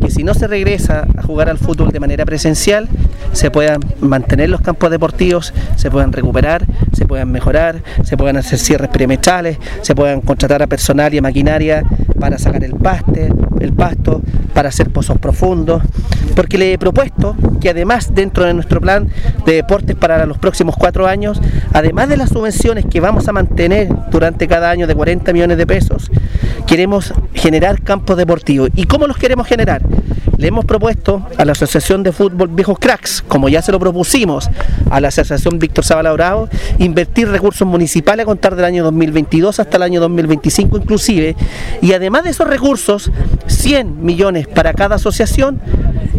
que 0.00 0.10
si 0.10 0.24
no 0.24 0.34
se 0.34 0.46
regresa 0.46 1.06
a 1.16 1.22
jugar 1.22 1.48
al 1.48 1.58
fútbol 1.58 1.90
de 1.90 2.00
manera 2.00 2.24
presencial, 2.24 2.88
se 3.32 3.50
puedan 3.50 3.80
mantener 4.00 4.48
los 4.48 4.60
campos 4.60 4.90
deportivos, 4.90 5.52
se 5.76 5.90
puedan 5.90 6.12
recuperar, 6.12 6.64
se 6.92 7.06
puedan 7.06 7.30
mejorar, 7.30 7.82
se 8.02 8.16
puedan 8.16 8.36
hacer 8.36 8.58
cierres 8.58 8.88
perimetrales, 8.88 9.58
se 9.82 9.94
puedan 9.94 10.20
contratar 10.22 10.62
a 10.62 10.66
personal 10.66 11.12
y 11.14 11.18
a 11.18 11.22
maquinaria 11.22 11.84
para 12.20 12.38
sacar 12.38 12.62
el 12.62 12.74
paste, 12.74 13.32
el 13.60 13.72
pasto, 13.72 14.22
para 14.54 14.68
hacer 14.68 14.90
pozos 14.90 15.18
profundos, 15.18 15.82
porque 16.36 16.58
le 16.58 16.74
he 16.74 16.78
propuesto 16.78 17.34
que 17.60 17.70
además 17.70 18.14
dentro 18.14 18.44
de 18.44 18.54
nuestro 18.54 18.80
plan 18.80 19.08
de 19.46 19.54
deportes 19.54 19.96
para 19.96 20.24
los 20.26 20.38
próximos 20.38 20.76
cuatro 20.76 21.06
años, 21.06 21.40
además 21.72 22.08
de 22.08 22.16
las 22.16 22.28
subvenciones 22.28 22.84
que 22.86 23.00
vamos 23.00 23.26
a 23.26 23.32
mantener 23.32 23.88
durante 24.10 24.46
cada 24.46 24.70
año 24.70 24.86
de 24.86 24.94
40 24.94 25.32
millones 25.32 25.58
de 25.58 25.66
pesos, 25.66 26.10
queremos 26.66 27.12
generar 27.34 27.82
campos 27.82 28.16
deportivos. 28.16 28.70
¿Y 28.76 28.84
cómo 28.84 29.06
los 29.06 29.16
queremos 29.16 29.46
generar? 29.46 29.82
Le 30.40 30.48
hemos 30.48 30.64
propuesto 30.64 31.22
a 31.36 31.44
la 31.44 31.52
Asociación 31.52 32.02
de 32.02 32.12
Fútbol 32.12 32.48
Viejos 32.48 32.78
Cracks, 32.78 33.22
como 33.28 33.50
ya 33.50 33.60
se 33.60 33.72
lo 33.72 33.78
propusimos 33.78 34.48
a 34.90 34.98
la 34.98 35.08
Asociación 35.08 35.58
Víctor 35.58 35.84
Zavala 35.84 36.12
Bravo, 36.12 36.48
invertir 36.78 37.28
recursos 37.28 37.68
municipales 37.68 38.22
a 38.22 38.26
contar 38.26 38.56
del 38.56 38.64
año 38.64 38.82
2022 38.84 39.60
hasta 39.60 39.76
el 39.76 39.82
año 39.82 40.00
2025 40.00 40.78
inclusive, 40.78 41.36
y 41.82 41.92
además 41.92 42.24
de 42.24 42.30
esos 42.30 42.48
recursos, 42.48 43.12
100 43.48 44.02
millones 44.02 44.48
para 44.48 44.72
cada 44.72 44.96
asociación, 44.96 45.60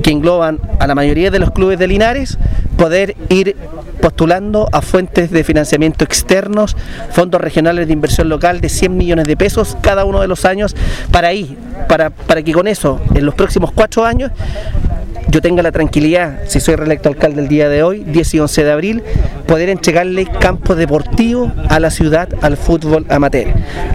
que 0.04 0.12
engloban 0.12 0.60
a 0.78 0.86
la 0.86 0.94
mayoría 0.94 1.32
de 1.32 1.40
los 1.40 1.50
clubes 1.50 1.80
de 1.80 1.88
Linares, 1.88 2.38
poder 2.78 3.16
ir 3.30 3.56
postulando 4.02 4.68
a 4.72 4.82
fuentes 4.82 5.32
de 5.32 5.44
financiamiento 5.44 6.04
externos, 6.04 6.76
fondos 7.12 7.40
regionales 7.40 7.88
de 7.88 7.94
inversión 7.94 8.30
local 8.30 8.60
de 8.60 8.70
100 8.70 8.98
millones 8.98 9.28
de 9.28 9.38
pesos 9.38 9.78
cada 9.82 10.06
uno 10.06 10.22
de 10.22 10.28
los 10.28 10.46
años, 10.46 10.76
para 11.12 11.30
ahí, 11.30 11.58
para, 11.88 12.10
para 12.10 12.42
que 12.44 12.52
con 12.52 12.68
eso, 12.68 13.00
en 13.14 13.26
los 13.26 13.36
próximos 13.36 13.72
cuatro 13.72 14.04
años, 14.04 14.32
yo 15.32 15.42
tenga 15.42 15.64
la 15.64 15.72
tranquilidad, 15.72 16.40
si 16.48 16.60
soy 16.60 16.76
reelecto 16.76 17.08
alcalde 17.08 17.42
el 17.42 17.48
día 17.48 17.70
de 17.70 17.84
hoy, 17.84 18.04
10 18.04 18.34
y 18.34 18.40
11 18.40 18.64
de 18.66 18.72
abril, 18.72 19.04
poder 19.48 19.70
entregarle 19.70 20.26
campo 20.26 20.76
deportivo 20.76 21.52
a 21.70 21.80
la 21.80 21.90
ciudad, 21.90 22.28
al 22.42 22.58
fútbol 22.58 23.06
amateur. 23.10 23.48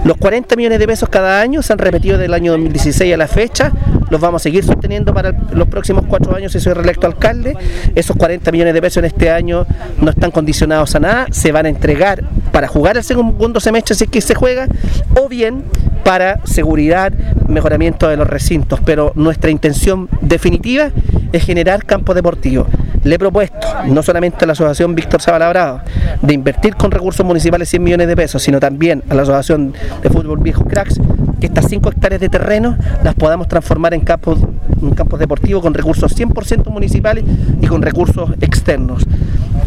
Los 0.05 0.17
40 0.17 0.57
millones 0.57 0.79
de 0.79 0.87
pesos 0.87 1.11
cada 1.11 1.43
año 1.43 1.63
se 1.63 1.75
han 1.75 1.79
repetido 1.79 2.17
del 2.17 2.33
año 2.33 2.53
2016 2.53 3.13
a 3.13 3.17
la 3.19 3.29
fecha, 3.29 3.71
los 4.09 4.19
vamos 4.19 4.43
a 4.43 4.45
seguir 4.45 4.65
sosteniendo 4.65 5.13
para 5.13 5.33
los 5.53 5.69
próximos 5.69 6.05
cuatro 6.09 6.35
años 6.35 6.53
si 6.53 6.61
soy 6.61 6.73
reelecto 6.73 7.07
alcalde. 7.07 7.57
Esos 7.95 8.17
40 8.17 8.53
millones 8.53 8.73
de 8.73 8.81
pesos 8.81 8.99
en 8.99 9.07
este 9.07 9.31
año 9.31 9.67
no 10.01 10.11
están 10.11 10.31
condicionados 10.31 10.95
a 10.95 11.01
nada, 11.01 11.27
se 11.33 11.53
van 11.53 11.67
a 11.67 11.69
entregar 11.69 12.25
para 12.51 12.69
jugar 12.69 12.97
el 12.97 13.05
segundo 13.05 13.61
semestre 13.61 13.95
si 13.95 14.05
es 14.05 14.11
que 14.11 14.21
se 14.21 14.35
juega, 14.35 14.69
o 15.15 15.29
bien 15.29 15.65
para 16.07 16.39
seguridad, 16.45 17.13
mejoramiento 17.49 18.07
de 18.07 18.17
los 18.17 18.29
recintos, 18.29 18.79
pero 18.85 19.11
nuestra 19.17 19.51
intención 19.51 20.09
definitiva 20.21 20.91
es 21.33 21.45
generar 21.45 21.85
campos 21.85 22.15
deportivos. 22.15 22.69
Le 23.03 23.17
he 23.17 23.19
propuesto, 23.19 23.67
no 23.89 24.05
solamente 24.05 24.45
a 24.45 24.47
la 24.47 24.53
Asociación 24.53 24.95
Víctor 24.95 25.21
Zabalabrado, 25.21 25.81
de 26.23 26.33
invertir 26.33 26.77
con 26.77 26.93
recursos 26.93 27.27
municipales 27.27 27.69
100 27.71 27.83
millones 27.83 28.07
de 28.07 28.15
pesos, 28.15 28.41
sino 28.41 28.61
también 28.61 29.03
a 29.11 29.15
la 29.15 29.23
Asociación 29.23 29.75
de 30.01 30.09
Fútbol 30.09 30.39
Viejo 30.39 30.65
Cracks, 30.65 31.01
que 31.41 31.47
estas 31.47 31.67
5 31.69 31.89
hectáreas 31.91 32.21
de 32.21 32.29
terreno 32.29 32.77
las 33.03 33.17
podamos 33.17 33.49
transformar 33.49 33.93
en 33.93 34.03
campos, 34.03 34.39
en 34.81 34.91
campos 34.95 35.19
deportivos 35.19 35.63
con 35.63 35.75
recursos 35.75 36.17
100% 36.17 36.71
municipales 36.71 37.25
y 37.61 37.67
con 37.67 37.83
recursos 37.83 38.31
externos. 38.41 39.07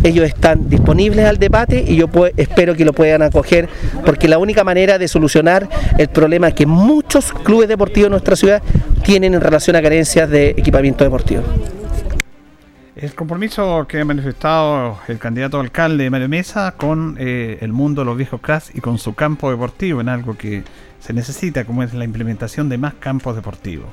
Ellos 0.04 0.26
están 0.26 0.70
disponibles 0.70 1.26
al 1.26 1.38
debate 1.38 1.84
y 1.86 1.96
yo 1.96 2.08
espero 2.38 2.76
que 2.76 2.86
lo 2.86 2.94
puedan 2.94 3.22
acoger 3.22 3.68
porque 4.06 4.28
la 4.28 4.38
única 4.38 4.64
manera 4.64 4.98
de 4.98 5.08
solucionar 5.08 5.68
el 5.98 6.08
problema 6.08 6.52
que 6.52 6.66
muchos 6.66 7.32
clubes 7.32 7.68
deportivos 7.68 8.08
en 8.08 8.12
nuestra 8.12 8.36
ciudad 8.36 8.62
tienen 9.04 9.34
en 9.34 9.42
relación 9.42 9.76
a 9.76 9.82
carencias 9.82 10.30
de 10.30 10.52
equipamiento 10.52 11.04
deportivo. 11.04 11.44
El 12.96 13.16
compromiso 13.16 13.86
que 13.88 14.02
ha 14.02 14.06
manifestado 14.06 15.00
el 15.08 15.20
candidato 15.20 15.58
alcalde 15.60 16.10
Mario 16.10 16.28
Mesa 16.28 16.74
con 16.76 17.16
eh, 17.18 17.58
el 17.62 17.72
mundo 17.72 18.02
de 18.02 18.06
los 18.06 18.18
viejos 18.18 18.42
CRAS 18.42 18.76
y 18.76 18.82
con 18.82 18.98
su 18.98 19.16
campo 19.16 19.50
deportivo 19.50 20.02
en 20.02 20.10
algo 20.10 20.36
que 20.36 20.64
se 21.00 21.14
necesita, 21.14 21.64
como 21.64 21.82
es 21.82 21.94
la 21.94 22.04
implementación 22.04 22.68
de 22.68 22.78
más 22.78 22.96
campos 22.96 23.38
deportivos. 23.38 23.88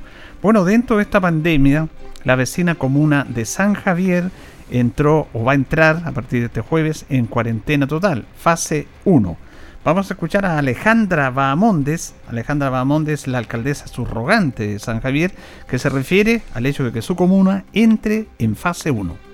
Bueno, 0.46 0.64
dentro 0.64 0.98
de 0.98 1.02
esta 1.02 1.20
pandemia, 1.20 1.88
la 2.22 2.36
vecina 2.36 2.76
comuna 2.76 3.26
de 3.28 3.44
San 3.44 3.74
Javier 3.74 4.30
entró 4.70 5.26
o 5.32 5.42
va 5.42 5.50
a 5.50 5.54
entrar 5.56 6.02
a 6.04 6.12
partir 6.12 6.38
de 6.38 6.46
este 6.46 6.60
jueves 6.60 7.04
en 7.08 7.26
cuarentena 7.26 7.88
total, 7.88 8.26
fase 8.38 8.86
1 9.04 9.36
Vamos 9.84 10.08
a 10.08 10.14
escuchar 10.14 10.46
a 10.46 10.56
Alejandra 10.58 11.30
Bahamondes, 11.30 12.14
Alejandra 12.28 12.70
Bahamondes, 12.70 13.26
la 13.26 13.38
alcaldesa 13.38 13.88
subrogante 13.88 14.68
de 14.68 14.78
San 14.78 15.00
Javier, 15.00 15.32
que 15.68 15.80
se 15.80 15.88
refiere 15.88 16.42
al 16.54 16.66
hecho 16.66 16.84
de 16.84 16.92
que 16.92 17.02
su 17.02 17.16
comuna 17.16 17.64
entre 17.72 18.28
en 18.38 18.54
fase 18.54 18.92
1. 18.92 19.25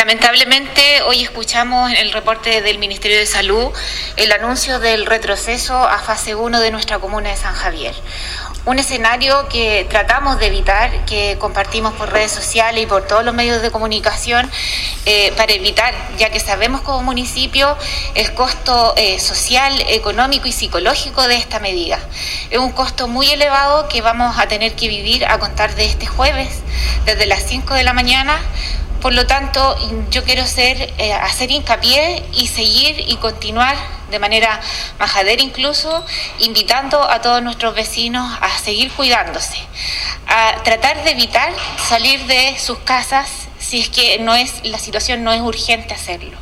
Lamentablemente, 0.00 1.02
hoy 1.02 1.22
escuchamos 1.22 1.90
en 1.90 1.98
el 1.98 2.10
reporte 2.12 2.62
del 2.62 2.78
Ministerio 2.78 3.18
de 3.18 3.26
Salud 3.26 3.70
el 4.16 4.32
anuncio 4.32 4.80
del 4.80 5.04
retroceso 5.04 5.76
a 5.76 5.98
fase 5.98 6.34
1 6.34 6.58
de 6.58 6.70
nuestra 6.70 6.98
comuna 6.98 7.28
de 7.28 7.36
San 7.36 7.54
Javier 7.54 7.94
un 8.66 8.78
escenario 8.78 9.48
que 9.48 9.86
tratamos 9.88 10.38
de 10.38 10.46
evitar, 10.46 11.04
que 11.06 11.36
compartimos 11.38 11.94
por 11.94 12.12
redes 12.12 12.30
sociales 12.30 12.84
y 12.84 12.86
por 12.86 13.06
todos 13.06 13.24
los 13.24 13.34
medios 13.34 13.62
de 13.62 13.70
comunicación, 13.70 14.50
eh, 15.06 15.32
para 15.36 15.52
evitar, 15.52 15.94
ya 16.18 16.30
que 16.30 16.40
sabemos 16.40 16.82
como 16.82 17.02
municipio 17.02 17.76
el 18.14 18.34
costo 18.34 18.94
eh, 18.96 19.18
social, 19.18 19.82
económico 19.88 20.46
y 20.46 20.52
psicológico 20.52 21.26
de 21.26 21.36
esta 21.36 21.58
medida. 21.58 21.98
Es 22.50 22.58
un 22.58 22.72
costo 22.72 23.08
muy 23.08 23.30
elevado 23.30 23.88
que 23.88 24.02
vamos 24.02 24.38
a 24.38 24.46
tener 24.46 24.74
que 24.74 24.88
vivir 24.88 25.24
a 25.24 25.38
contar 25.38 25.74
de 25.74 25.86
este 25.86 26.06
jueves, 26.06 26.60
desde 27.06 27.26
las 27.26 27.42
5 27.44 27.74
de 27.74 27.82
la 27.82 27.94
mañana. 27.94 28.40
Por 29.00 29.14
lo 29.14 29.26
tanto, 29.26 29.76
yo 30.10 30.24
quiero 30.24 30.46
ser, 30.46 30.92
eh, 30.98 31.12
hacer 31.14 31.50
hincapié 31.50 32.22
y 32.34 32.48
seguir 32.48 33.02
y 33.08 33.16
continuar 33.16 33.74
de 34.10 34.18
manera 34.18 34.60
majadera 34.98 35.42
incluso, 35.42 36.04
invitando 36.38 37.02
a 37.02 37.22
todos 37.22 37.42
nuestros 37.42 37.74
vecinos 37.74 38.30
a 38.42 38.58
seguir 38.58 38.92
cuidándose, 38.92 39.56
a 40.26 40.62
tratar 40.64 41.02
de 41.04 41.12
evitar 41.12 41.50
salir 41.88 42.26
de 42.26 42.58
sus 42.58 42.78
casas 42.78 43.48
si 43.58 43.80
es 43.80 43.88
que 43.88 44.18
no 44.18 44.34
es 44.34 44.64
la 44.64 44.78
situación 44.78 45.22
no 45.22 45.32
es 45.32 45.40
urgente 45.40 45.94
hacerlo. 45.94 46.36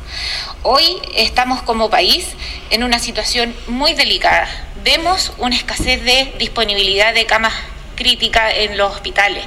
Hoy 0.63 0.97
estamos 1.15 1.61
como 1.61 1.89
país 1.89 2.27
en 2.71 2.83
una 2.83 2.99
situación 2.99 3.55
muy 3.67 3.93
delicada. 3.93 4.49
Vemos 4.83 5.31
una 5.37 5.55
escasez 5.55 6.03
de 6.03 6.33
disponibilidad 6.39 7.13
de 7.13 7.25
camas 7.25 7.53
críticas 7.95 8.53
en 8.55 8.77
los 8.77 8.93
hospitales. 8.93 9.45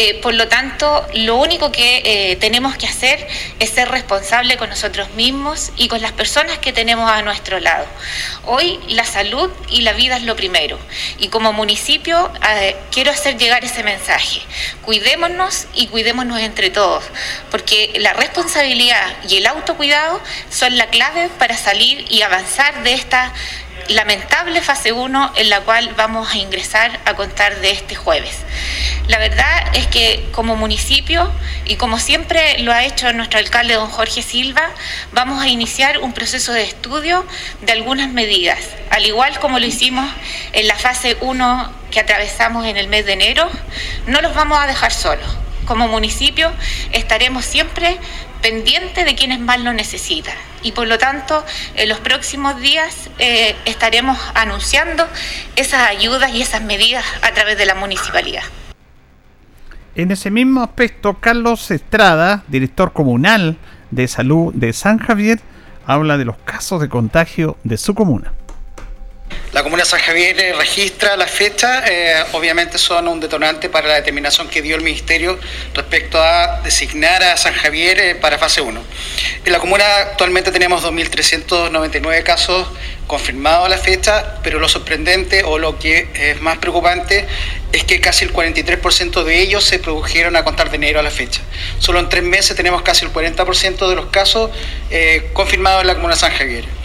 Eh, 0.00 0.14
por 0.22 0.32
lo 0.32 0.46
tanto, 0.46 1.04
lo 1.14 1.34
único 1.38 1.72
que 1.72 2.02
eh, 2.04 2.36
tenemos 2.36 2.76
que 2.76 2.86
hacer 2.86 3.26
es 3.58 3.70
ser 3.70 3.88
responsable 3.88 4.56
con 4.56 4.70
nosotros 4.70 5.10
mismos 5.14 5.72
y 5.76 5.88
con 5.88 6.00
las 6.00 6.12
personas 6.12 6.58
que 6.58 6.72
tenemos 6.72 7.10
a 7.10 7.20
nuestro 7.22 7.58
lado. 7.58 7.84
Hoy 8.46 8.78
la 8.90 9.04
salud 9.04 9.50
y 9.68 9.80
la 9.80 9.94
vida 9.94 10.16
es 10.16 10.22
lo 10.22 10.36
primero. 10.36 10.78
Y 11.18 11.30
como 11.30 11.52
municipio 11.52 12.30
eh, 12.48 12.76
quiero 12.92 13.10
hacer 13.10 13.38
llegar 13.38 13.64
ese 13.64 13.82
mensaje. 13.82 14.40
Cuidémonos 14.82 15.66
y 15.74 15.88
cuidémonos 15.88 16.38
entre 16.38 16.70
todos, 16.70 17.02
porque 17.50 17.94
la 17.98 18.12
responsabilidad 18.12 19.16
y 19.28 19.38
el 19.38 19.48
autocuidado 19.48 20.20
son 20.48 20.76
la 20.76 20.90
clave 20.90 21.28
para 21.40 21.56
salir 21.56 22.06
y 22.08 22.22
avanzar 22.22 22.84
de 22.84 22.92
esta 22.92 23.32
lamentable 23.88 24.60
fase 24.60 24.92
1 24.92 25.32
en 25.36 25.50
la 25.50 25.60
cual 25.60 25.94
vamos 25.96 26.32
a 26.32 26.36
ingresar 26.36 27.00
a 27.04 27.14
contar 27.14 27.60
de 27.60 27.70
este 27.70 27.94
jueves. 27.94 28.38
La 29.06 29.18
verdad 29.18 29.74
es 29.74 29.86
que 29.86 30.28
como 30.32 30.56
municipio 30.56 31.32
y 31.64 31.76
como 31.76 31.98
siempre 31.98 32.58
lo 32.58 32.72
ha 32.72 32.84
hecho 32.84 33.12
nuestro 33.12 33.38
alcalde 33.38 33.74
don 33.74 33.88
Jorge 33.88 34.22
Silva, 34.22 34.70
vamos 35.12 35.42
a 35.42 35.48
iniciar 35.48 35.98
un 35.98 36.12
proceso 36.12 36.52
de 36.52 36.62
estudio 36.62 37.26
de 37.62 37.72
algunas 37.72 38.10
medidas, 38.10 38.58
al 38.90 39.06
igual 39.06 39.38
como 39.40 39.58
lo 39.58 39.66
hicimos 39.66 40.10
en 40.52 40.68
la 40.68 40.76
fase 40.76 41.16
1 41.20 41.72
que 41.90 42.00
atravesamos 42.00 42.66
en 42.66 42.76
el 42.76 42.88
mes 42.88 43.06
de 43.06 43.14
enero, 43.14 43.48
no 44.06 44.20
los 44.20 44.34
vamos 44.34 44.58
a 44.58 44.66
dejar 44.66 44.92
solos. 44.92 45.28
Como 45.64 45.88
municipio 45.88 46.52
estaremos 46.92 47.44
siempre 47.44 47.98
pendiente 48.42 49.04
de 49.04 49.14
quienes 49.14 49.38
más 49.38 49.60
lo 49.60 49.72
necesitan. 49.72 50.36
Y 50.62 50.72
por 50.72 50.86
lo 50.86 50.98
tanto, 50.98 51.44
en 51.76 51.88
los 51.88 51.98
próximos 52.00 52.60
días 52.60 53.10
eh, 53.18 53.54
estaremos 53.64 54.18
anunciando 54.34 55.06
esas 55.56 55.88
ayudas 55.88 56.32
y 56.32 56.42
esas 56.42 56.62
medidas 56.62 57.04
a 57.22 57.32
través 57.32 57.58
de 57.58 57.66
la 57.66 57.74
municipalidad. 57.74 58.42
En 59.94 60.10
ese 60.12 60.30
mismo 60.30 60.62
aspecto, 60.62 61.14
Carlos 61.14 61.70
Estrada, 61.70 62.44
director 62.46 62.92
comunal 62.92 63.56
de 63.90 64.06
salud 64.06 64.54
de 64.54 64.72
San 64.72 64.98
Javier, 64.98 65.40
habla 65.86 66.18
de 66.18 66.24
los 66.24 66.36
casos 66.38 66.80
de 66.80 66.88
contagio 66.88 67.56
de 67.64 67.78
su 67.78 67.94
comuna. 67.94 68.32
La 69.52 69.62
Comuna 69.62 69.82
de 69.82 69.88
San 69.88 70.00
Javier 70.00 70.38
eh, 70.38 70.52
registra 70.52 71.16
la 71.16 71.26
fecha, 71.26 71.82
eh, 71.86 72.22
obviamente 72.32 72.76
son 72.76 73.08
un 73.08 73.18
detonante 73.18 73.70
para 73.70 73.88
la 73.88 73.94
determinación 73.94 74.46
que 74.46 74.60
dio 74.60 74.76
el 74.76 74.82
Ministerio 74.82 75.38
respecto 75.72 76.22
a 76.22 76.60
designar 76.62 77.22
a 77.22 77.34
San 77.38 77.54
Javier 77.54 77.98
eh, 77.98 78.14
para 78.14 78.36
fase 78.36 78.60
1. 78.60 78.80
En 79.46 79.52
la 79.52 79.58
comuna 79.58 79.84
actualmente 80.02 80.52
tenemos 80.52 80.84
2.399 80.84 82.22
casos 82.24 82.68
confirmados 83.06 83.64
a 83.64 83.68
la 83.70 83.78
fecha, 83.78 84.34
pero 84.42 84.60
lo 84.60 84.68
sorprendente 84.68 85.42
o 85.44 85.58
lo 85.58 85.78
que 85.78 86.10
es 86.14 86.40
más 86.42 86.58
preocupante 86.58 87.26
es 87.72 87.84
que 87.84 88.02
casi 88.02 88.26
el 88.26 88.34
43% 88.34 89.24
de 89.24 89.40
ellos 89.40 89.64
se 89.64 89.78
produjeron 89.78 90.36
a 90.36 90.44
contar 90.44 90.68
de 90.68 90.76
enero 90.76 91.00
a 91.00 91.02
la 91.02 91.10
fecha. 91.10 91.40
Solo 91.78 92.00
en 92.00 92.10
tres 92.10 92.22
meses 92.22 92.54
tenemos 92.54 92.82
casi 92.82 93.06
el 93.06 93.12
40% 93.14 93.88
de 93.88 93.96
los 93.96 94.06
casos 94.06 94.50
confirmados 95.32 95.80
en 95.80 95.86
la 95.86 95.94
Comuna 95.94 96.14
de 96.14 96.20
San 96.20 96.32
Javier. 96.32 96.77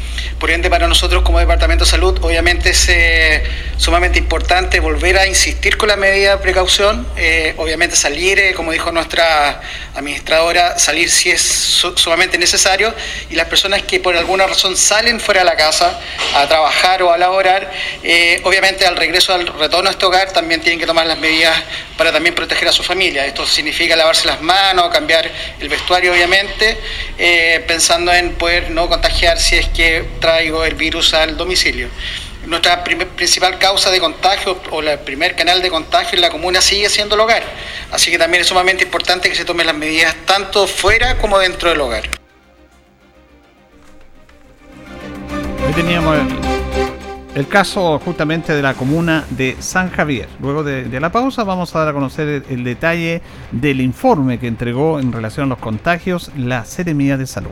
Por 0.44 0.52
ende, 0.52 0.70
para 0.70 0.90
nosotros 0.90 1.24
como 1.24 1.40
Departamento 1.40 1.86
de 1.86 1.92
Salud, 1.92 2.20
obviamente 2.22 2.72
es 2.72 2.90
eh, 2.90 3.46
sumamente 3.78 4.20
importante 4.20 4.82
volver 4.82 5.18
a 5.18 5.26
insistir 5.26 5.78
con 5.78 5.88
la 5.88 5.96
medida 5.96 6.32
de 6.32 6.38
precaución, 6.40 7.08
eh, 7.16 7.54
obviamente 7.56 7.96
salir, 7.96 8.38
eh, 8.40 8.54
como 8.54 8.74
dijo 8.74 8.92
nuestra 8.92 9.62
administradora, 9.96 10.78
salir 10.78 11.10
si 11.10 11.32
es 11.32 11.42
sumamente 11.96 12.38
necesario, 12.38 12.94
y 13.30 13.36
las 13.36 13.48
personas 13.48 13.84
que 13.84 14.02
por 14.02 14.18
alguna 14.18 14.46
razón 14.46 14.76
salen 14.76 15.22
fuera 15.22 15.42
de 15.42 15.46
la 15.46 15.56
casa 15.56 15.98
a 16.36 16.46
trabajar 16.46 17.02
o 17.04 17.14
a 17.14 17.18
laborar, 17.18 17.72
obviamente 18.44 18.86
al 18.86 18.98
regreso, 18.98 19.34
al 19.34 19.48
retorno 19.48 19.88
a 19.88 19.94
este 19.94 20.06
hogar, 20.06 20.34
también 20.34 20.60
tienen 20.60 20.78
que 20.78 20.86
tomar 20.86 21.06
las 21.06 21.20
medidas 21.20 21.56
para 21.98 22.12
también 22.12 22.36
proteger 22.36 22.68
a 22.68 22.74
su 22.74 22.84
familia. 22.84 23.26
Esto 23.26 23.46
significa 23.46 23.96
lavarse 23.96 24.28
las 24.28 24.42
manos, 24.42 24.90
cambiar 24.90 25.30
el 25.62 25.70
vestuario, 25.70 26.12
obviamente, 26.12 26.78
pensando 27.66 28.12
en 28.12 28.34
poder 28.34 28.72
no 28.72 28.90
contagiar 28.90 29.40
si 29.40 29.56
es 29.56 29.70
que 29.70 30.04
traigo 30.34 30.66
el 30.66 30.74
virus 30.74 31.14
al 31.14 31.38
domicilio. 31.38 31.88
Nuestra 32.48 32.84
principal 32.84 33.60
causa 33.60 33.92
de 33.92 34.00
contagio 34.00 34.60
o 34.72 34.82
el 34.82 34.98
primer 35.00 35.36
canal 35.36 35.62
de 35.62 35.70
contagio 35.70 36.16
en 36.16 36.22
la 36.22 36.32
comuna 36.32 36.60
sigue 36.60 36.90
siendo 36.90 37.14
el 37.14 37.22
hogar. 37.22 37.44
Así 37.92 38.10
que 38.10 38.18
también 38.18 38.42
es 38.42 38.48
sumamente 38.48 38.84
importante 38.84 39.30
que 39.30 39.36
se 39.36 39.46
tomen 39.46 39.68
las 39.68 39.76
medidas 39.76 40.16
tanto 40.26 40.66
fuera 40.66 41.20
como 41.20 41.38
dentro 41.38 41.70
del 41.70 41.82
hogar. 41.82 42.10
Hoy 45.68 45.74
teníamos 45.74 46.18
el, 47.36 47.48
caso 47.48 48.00
justamente 48.00 48.54
de 48.54 48.62
la 48.64 48.74
comuna 48.74 49.26
de 49.30 49.56
San 49.60 49.92
Javier. 49.92 50.28
Luego 50.42 50.64
de, 50.64 51.00
la 51.00 51.12
pausa 51.12 51.44
vamos 51.44 51.76
a 51.76 51.80
dar 51.80 51.90
a 51.90 51.94
conocer 51.94 52.28
el, 52.28 52.44
el, 52.50 52.64
detalle 52.64 53.22
del 53.52 53.82
informe 53.82 54.40
que 54.40 54.48
entregó 54.48 55.00
en 55.00 55.12
relación 55.12 55.46
a 55.46 55.50
los 55.50 55.60
contagios 55.60 56.32
la 56.36 56.66
Seremía 56.66 57.18
de 57.18 57.28
Salud. 57.28 57.52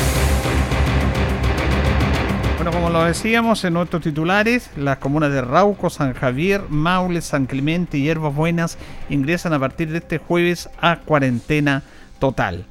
Lo 2.91 3.05
decíamos 3.05 3.63
en 3.63 3.75
nuestros 3.75 4.03
titulares, 4.03 4.69
las 4.75 4.97
comunas 4.97 5.31
de 5.31 5.41
Rauco, 5.41 5.89
San 5.89 6.13
Javier, 6.13 6.63
Maule, 6.67 7.21
San 7.21 7.45
Clemente 7.45 7.97
y 7.97 8.01
Hierbas 8.01 8.35
Buenas 8.35 8.77
ingresan 9.09 9.53
a 9.53 9.59
partir 9.59 9.91
de 9.91 9.99
este 9.99 10.17
jueves 10.17 10.69
a 10.81 10.97
cuarentena 10.97 11.83
total. 12.19 12.65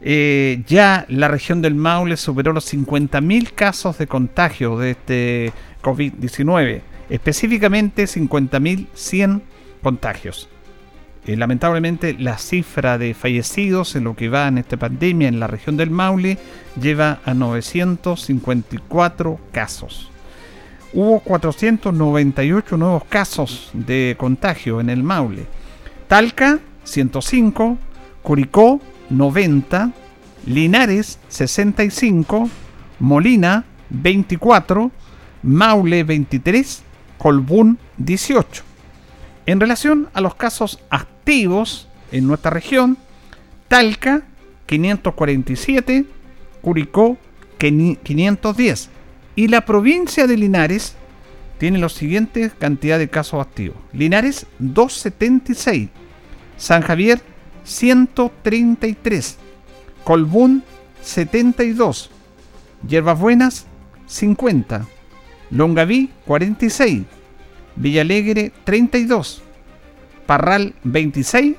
Eh, 0.00 0.62
ya 0.66 1.04
la 1.10 1.28
región 1.28 1.60
del 1.60 1.74
Maule 1.74 2.16
superó 2.16 2.54
los 2.54 2.72
50.000 2.72 3.52
casos 3.52 3.98
de 3.98 4.06
contagio 4.06 4.78
de 4.78 4.92
este 4.92 5.52
COVID-19, 5.82 6.80
específicamente 7.10 8.04
50.100 8.04 9.42
contagios. 9.82 10.48
Eh, 11.28 11.36
lamentablemente 11.36 12.16
la 12.18 12.38
cifra 12.38 12.96
de 12.96 13.12
fallecidos 13.12 13.94
en 13.96 14.04
lo 14.04 14.16
que 14.16 14.30
va 14.30 14.48
en 14.48 14.56
esta 14.56 14.78
pandemia 14.78 15.28
en 15.28 15.38
la 15.38 15.46
región 15.46 15.76
del 15.76 15.90
Maule 15.90 16.38
lleva 16.80 17.20
a 17.22 17.34
954 17.34 19.38
casos. 19.52 20.10
hubo 20.94 21.20
498 21.20 22.78
nuevos 22.78 23.04
casos 23.04 23.68
de 23.74 24.16
contagio 24.18 24.80
en 24.80 24.88
el 24.88 25.02
Maule. 25.02 25.44
Talca, 26.06 26.60
105, 26.84 27.76
Curicó, 28.22 28.80
90, 29.10 29.92
Linares, 30.46 31.18
65, 31.28 32.48
Molina, 33.00 33.66
24, 33.90 34.90
Maule, 35.42 36.04
23, 36.04 36.82
Colbún, 37.18 37.78
18. 37.98 38.62
En 39.44 39.60
relación 39.60 40.08
a 40.14 40.22
los 40.22 40.34
casos 40.34 40.78
activos 41.28 41.86
en 42.10 42.26
nuestra 42.26 42.50
región, 42.50 42.96
Talca, 43.68 44.22
547, 44.64 46.06
Curicó, 46.62 47.18
510 47.58 48.88
y 49.36 49.48
la 49.48 49.66
provincia 49.66 50.26
de 50.26 50.38
Linares 50.38 50.94
tiene 51.58 51.76
la 51.76 51.90
siguiente 51.90 52.50
cantidad 52.58 52.98
de 52.98 53.10
casos 53.10 53.46
activos. 53.46 53.76
Linares 53.92 54.46
276, 54.58 55.90
San 56.56 56.80
Javier 56.80 57.20
133, 57.62 59.36
Colbún 60.04 60.62
72, 61.02 62.10
Yerbas 62.88 63.20
Buenas 63.20 63.66
50, 64.06 64.86
Longaví 65.50 66.08
46, 66.24 67.02
Villalegre 67.76 68.50
32, 68.64 69.42
Parral 70.28 70.74
26 70.84 71.56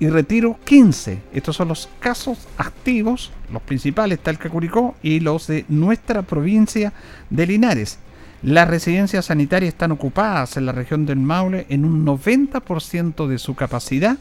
y 0.00 0.08
Retiro 0.08 0.58
15. 0.64 1.20
Estos 1.34 1.56
son 1.56 1.68
los 1.68 1.90
casos 2.00 2.48
activos, 2.56 3.32
los 3.52 3.60
principales, 3.60 4.20
Talca 4.20 4.48
Curicó 4.48 4.94
y 5.02 5.20
los 5.20 5.46
de 5.46 5.66
nuestra 5.68 6.22
provincia 6.22 6.94
de 7.28 7.46
Linares. 7.46 7.98
Las 8.42 8.66
residencias 8.66 9.26
sanitarias 9.26 9.74
están 9.74 9.92
ocupadas 9.92 10.56
en 10.56 10.64
la 10.64 10.72
región 10.72 11.04
del 11.04 11.18
Maule 11.18 11.66
en 11.68 11.84
un 11.84 12.06
90% 12.06 13.26
de 13.26 13.38
su 13.38 13.54
capacidad 13.54 14.16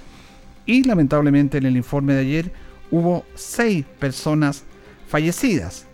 y 0.66 0.84
lamentablemente 0.84 1.58
en 1.58 1.66
el 1.66 1.78
informe 1.78 2.14
de 2.14 2.20
ayer 2.20 2.52
hubo 2.92 3.24
6 3.36 3.86
personas 4.00 4.66
fallecidas. 5.08 5.86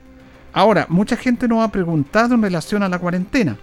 Ahora, 0.51 0.87
mucha 0.89 1.15
gente 1.15 1.47
nos 1.47 1.63
ha 1.63 1.71
preguntado 1.71 2.33
en 2.33 2.41
relación 2.41 2.81
a 2.81 2.89
la 2.89 2.97
cuarentena. 2.97 3.55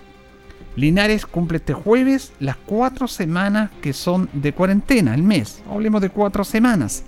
Linares 0.76 1.26
cumple 1.26 1.58
este 1.58 1.74
jueves 1.74 2.32
las 2.38 2.56
cuatro 2.56 3.08
semanas 3.08 3.70
que 3.82 3.92
son 3.92 4.28
de 4.32 4.52
cuarentena, 4.52 5.14
el 5.14 5.22
mes. 5.22 5.62
Hablemos 5.70 6.00
de 6.00 6.10
cuatro 6.10 6.44
semanas. 6.44 7.04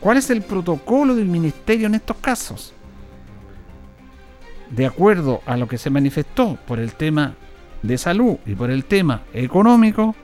¿Cuál 0.00 0.16
es 0.18 0.30
el 0.30 0.42
protocolo 0.42 1.14
del 1.14 1.26
ministerio 1.26 1.86
en 1.86 1.94
estos 1.94 2.16
casos? 2.18 2.72
De 4.70 4.86
acuerdo 4.86 5.42
a 5.46 5.56
lo 5.56 5.68
que 5.68 5.78
se 5.78 5.90
manifestó 5.90 6.58
por 6.66 6.78
el 6.78 6.94
tema 6.94 7.34
de 7.82 7.98
salud 7.98 8.36
y 8.46 8.54
por 8.54 8.70
el 8.70 8.84
tema 8.84 9.22
económico, 9.32 10.14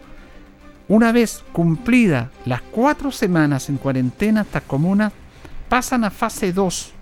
una 0.88 1.12
vez 1.12 1.44
cumplidas 1.52 2.28
las 2.44 2.62
cuatro 2.62 3.12
semanas 3.12 3.68
en 3.68 3.76
cuarentena, 3.76 4.42
estas 4.42 4.62
comunas 4.62 5.12
pasan 5.68 6.04
a 6.04 6.10
fase 6.10 6.52
2 6.52 6.92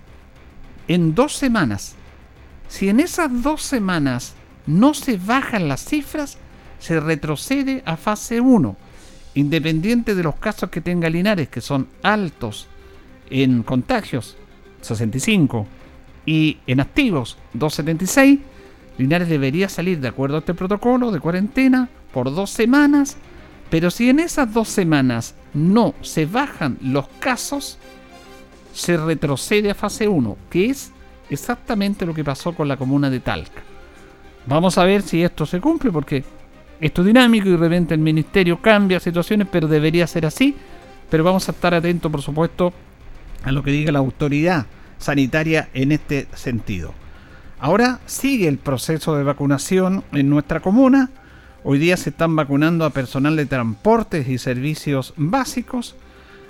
en 0.87 1.15
dos 1.15 1.33
semanas. 1.33 1.95
Si 2.67 2.89
en 2.89 2.99
esas 2.99 3.41
dos 3.41 3.61
semanas 3.61 4.35
no 4.65 4.93
se 4.93 5.17
bajan 5.17 5.67
las 5.67 5.83
cifras, 5.83 6.37
se 6.79 6.99
retrocede 6.99 7.83
a 7.85 7.97
fase 7.97 8.41
1, 8.41 8.75
independiente 9.35 10.15
de 10.15 10.23
los 10.23 10.35
casos 10.35 10.69
que 10.69 10.81
tenga 10.81 11.09
Linares, 11.09 11.49
que 11.49 11.61
son 11.61 11.87
altos 12.03 12.67
en 13.29 13.63
contagios, 13.63 14.37
65, 14.81 15.67
y 16.25 16.57
en 16.67 16.79
activos, 16.79 17.37
276, 17.53 18.39
Linares 18.97 19.29
debería 19.29 19.69
salir 19.69 19.99
de 19.99 20.09
acuerdo 20.09 20.35
a 20.35 20.39
este 20.39 20.53
protocolo 20.53 21.11
de 21.11 21.19
cuarentena 21.19 21.89
por 22.13 22.33
dos 22.33 22.49
semanas, 22.49 23.17
pero 23.69 23.89
si 23.89 24.09
en 24.09 24.19
esas 24.19 24.53
dos 24.53 24.67
semanas 24.67 25.33
no 25.53 25.93
se 26.01 26.25
bajan 26.25 26.77
los 26.81 27.07
casos, 27.19 27.77
se 28.73 28.97
retrocede 28.97 29.71
a 29.71 29.75
fase 29.75 30.07
1, 30.07 30.37
que 30.49 30.65
es 30.65 30.91
exactamente 31.29 32.05
lo 32.05 32.13
que 32.13 32.23
pasó 32.23 32.53
con 32.53 32.67
la 32.67 32.77
comuna 32.77 33.09
de 33.09 33.19
Talca. 33.19 33.63
Vamos 34.45 34.77
a 34.77 34.85
ver 34.85 35.01
si 35.01 35.23
esto 35.23 35.45
se 35.45 35.59
cumple 35.59 35.91
porque 35.91 36.23
esto 36.79 37.01
es 37.01 37.07
dinámico 37.07 37.47
y 37.47 37.51
de 37.51 37.57
repente 37.57 37.93
el 37.93 37.99
ministerio 37.99 38.59
cambia 38.61 38.99
situaciones, 38.99 39.47
pero 39.51 39.67
debería 39.67 40.07
ser 40.07 40.25
así. 40.25 40.55
Pero 41.09 41.23
vamos 41.23 41.47
a 41.47 41.51
estar 41.51 41.73
atentos, 41.73 42.11
por 42.11 42.21
supuesto, 42.21 42.73
a 43.43 43.51
lo 43.51 43.61
que 43.61 43.71
diga 43.71 43.91
la 43.91 43.99
autoridad 43.99 44.65
sanitaria 44.97 45.69
en 45.73 45.91
este 45.91 46.27
sentido. 46.33 46.93
Ahora 47.59 47.99
sigue 48.05 48.47
el 48.47 48.57
proceso 48.57 49.15
de 49.15 49.23
vacunación 49.23 50.03
en 50.13 50.29
nuestra 50.29 50.61
comuna. 50.61 51.11
Hoy 51.63 51.77
día 51.77 51.95
se 51.97 52.09
están 52.09 52.35
vacunando 52.35 52.85
a 52.85 52.89
personal 52.89 53.35
de 53.35 53.45
transportes 53.45 54.27
y 54.27 54.39
servicios 54.39 55.13
básicos, 55.17 55.95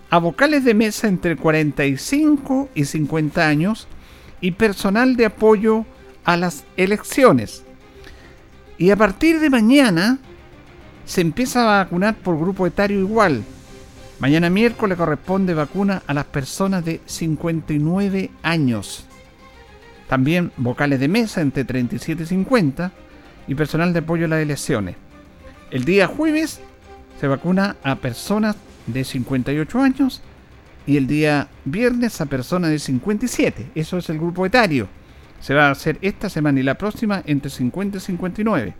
a 0.09 0.19
vocales 0.19 0.63
de 0.63 0.73
mesa 0.73 1.09
entre 1.09 1.35
45 1.35 2.69
y 2.73 2.85
50 2.85 3.45
años 3.45 3.87
y 4.39 4.51
personal 4.51 5.17
de 5.17 5.25
apoyo 5.25 5.85
a 6.23 6.37
las 6.37 6.63
elecciones. 6.77 7.65
Y 8.81 8.89
a 8.89 8.95
partir 8.95 9.39
de 9.39 9.51
mañana 9.51 10.17
se 11.05 11.21
empieza 11.21 11.61
a 11.61 11.83
vacunar 11.83 12.15
por 12.15 12.39
grupo 12.39 12.65
etario 12.65 12.97
igual. 12.97 13.43
Mañana 14.19 14.49
miércoles 14.49 14.97
corresponde 14.97 15.53
vacuna 15.53 16.01
a 16.07 16.15
las 16.15 16.25
personas 16.25 16.83
de 16.83 16.99
59 17.05 18.31
años. 18.41 19.05
También 20.09 20.51
vocales 20.57 20.99
de 20.99 21.07
mesa 21.07 21.41
entre 21.41 21.63
37 21.63 22.23
y 22.23 22.25
50 22.25 22.91
y 23.47 23.53
personal 23.53 23.93
de 23.93 23.99
apoyo 23.99 24.25
a 24.25 24.29
las 24.29 24.41
elecciones. 24.41 24.95
El 25.69 25.85
día 25.85 26.07
jueves 26.07 26.59
se 27.19 27.27
vacuna 27.27 27.75
a 27.83 27.97
personas 27.97 28.55
de 28.87 29.03
58 29.03 29.79
años 29.79 30.23
y 30.87 30.97
el 30.97 31.05
día 31.05 31.49
viernes 31.65 32.19
a 32.19 32.25
personas 32.25 32.71
de 32.71 32.79
57. 32.79 33.73
Eso 33.75 33.99
es 33.99 34.09
el 34.09 34.17
grupo 34.17 34.43
etario 34.43 34.87
se 35.41 35.53
va 35.53 35.67
a 35.67 35.71
hacer 35.71 35.97
esta 36.01 36.29
semana 36.29 36.59
y 36.59 36.63
la 36.63 36.75
próxima 36.75 37.21
entre 37.25 37.49
50 37.49 37.97
y 37.97 38.01
59. 38.01 38.73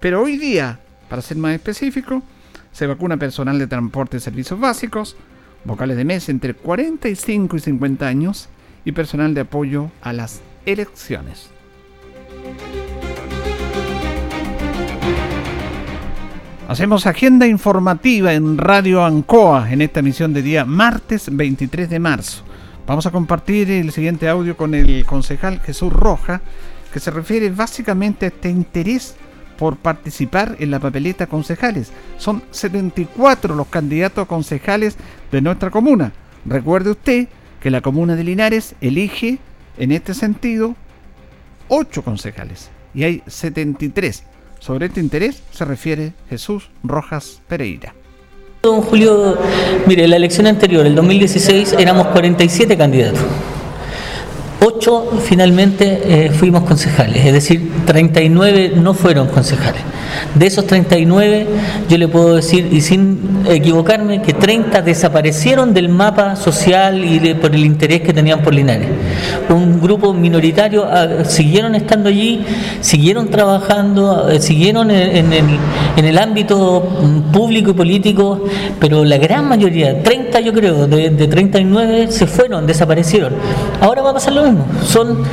Pero 0.00 0.22
hoy 0.22 0.36
día, 0.36 0.78
para 1.08 1.22
ser 1.22 1.36
más 1.38 1.54
específico, 1.54 2.22
se 2.72 2.86
vacuna 2.86 3.16
personal 3.16 3.58
de 3.58 3.66
transporte 3.66 4.18
y 4.18 4.20
servicios 4.20 4.60
básicos, 4.60 5.16
vocales 5.64 5.96
de 5.96 6.04
mesa 6.04 6.30
entre 6.30 6.54
45 6.54 7.56
y 7.56 7.60
50 7.60 8.06
años 8.06 8.48
y 8.84 8.92
personal 8.92 9.34
de 9.34 9.42
apoyo 9.42 9.90
a 10.02 10.12
las 10.12 10.40
elecciones. 10.66 11.50
Hacemos 16.68 17.06
agenda 17.06 17.46
informativa 17.46 18.34
en 18.34 18.58
Radio 18.58 19.02
Ancoa 19.02 19.72
en 19.72 19.80
esta 19.80 20.00
emisión 20.00 20.34
de 20.34 20.42
día 20.42 20.66
martes 20.66 21.34
23 21.34 21.88
de 21.88 21.98
marzo. 21.98 22.47
Vamos 22.88 23.04
a 23.04 23.10
compartir 23.10 23.70
el 23.70 23.92
siguiente 23.92 24.30
audio 24.30 24.56
con 24.56 24.74
el 24.74 25.04
concejal 25.04 25.60
Jesús 25.60 25.92
Roja, 25.92 26.40
que 26.90 27.00
se 27.00 27.10
refiere 27.10 27.50
básicamente 27.50 28.24
a 28.24 28.28
este 28.30 28.48
interés 28.48 29.14
por 29.58 29.76
participar 29.76 30.56
en 30.58 30.70
la 30.70 30.80
papeleta 30.80 31.26
concejales. 31.26 31.92
Son 32.16 32.42
74 32.50 33.54
los 33.54 33.66
candidatos 33.66 34.24
a 34.24 34.26
concejales 34.26 34.96
de 35.30 35.42
nuestra 35.42 35.68
comuna. 35.68 36.14
Recuerde 36.46 36.92
usted 36.92 37.28
que 37.60 37.70
la 37.70 37.82
comuna 37.82 38.16
de 38.16 38.24
Linares 38.24 38.74
elige, 38.80 39.38
en 39.76 39.92
este 39.92 40.14
sentido, 40.14 40.74
8 41.68 42.02
concejales 42.02 42.70
y 42.94 43.04
hay 43.04 43.22
73. 43.26 44.24
Sobre 44.60 44.86
este 44.86 45.00
interés 45.00 45.42
se 45.50 45.66
refiere 45.66 46.14
Jesús 46.30 46.70
Rojas 46.82 47.42
Pereira. 47.48 47.92
Don 48.68 48.82
Julio, 48.82 49.38
mire, 49.86 50.06
la 50.06 50.16
elección 50.16 50.46
anterior, 50.46 50.84
el 50.86 50.94
2016, 50.94 51.76
éramos 51.78 52.08
47 52.08 52.76
candidatos. 52.76 53.22
Ocho 54.60 55.08
finalmente 55.22 56.00
eh, 56.04 56.30
fuimos 56.30 56.64
concejales, 56.64 57.24
es 57.24 57.32
decir, 57.32 57.70
39 57.86 58.72
no 58.74 58.92
fueron 58.92 59.28
concejales. 59.28 59.82
De 60.34 60.46
esos 60.46 60.66
39, 60.66 61.46
yo 61.88 61.96
le 61.96 62.08
puedo 62.08 62.34
decir, 62.36 62.68
y 62.72 62.80
sin 62.80 63.44
equivocarme, 63.48 64.20
que 64.20 64.32
30 64.32 64.82
desaparecieron 64.82 65.74
del 65.74 65.88
mapa 65.88 66.34
social 66.34 67.04
y 67.04 67.34
por 67.34 67.54
el 67.54 67.64
interés 67.64 68.00
que 68.00 68.12
tenían 68.12 68.42
por 68.42 68.52
Linares. 68.52 68.88
Un 69.48 69.80
grupo 69.80 70.12
minoritario 70.12 70.86
ah, 70.90 71.24
siguieron 71.24 71.76
estando 71.76 72.08
allí, 72.08 72.44
siguieron 72.80 73.28
trabajando, 73.28 74.28
eh, 74.28 74.40
siguieron 74.40 74.90
en, 74.90 75.32
el, 75.32 76.18
ámbito 76.18 76.82
público 77.32 77.70
y 77.70 77.74
político, 77.74 78.44
pero 78.80 79.04
la 79.04 79.18
gran 79.18 79.46
mayoría, 79.46 80.02
30 80.02 80.40
yo 80.40 80.52
creo, 80.52 80.88
de, 80.88 81.10
de 81.10 81.28
39 81.28 82.08
se 82.10 82.26
fueron, 82.26 82.66
desaparecieron. 82.66 83.34
Ahora 83.80 84.02
va 84.02 84.10
a 84.10 84.14
pasar 84.14 84.32
lo 84.32 84.47
Son 84.84 85.24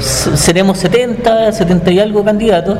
seremos 0.00 0.78
70, 0.78 1.52
70 1.52 1.90
y 1.90 2.00
algo 2.00 2.24
candidatos, 2.24 2.78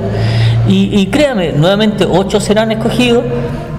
y, 0.69 1.07
créame, 1.07 1.53
nuevamente 1.53 2.07
8 2.09 2.41
serán 2.41 2.71
escogidos 2.71 3.25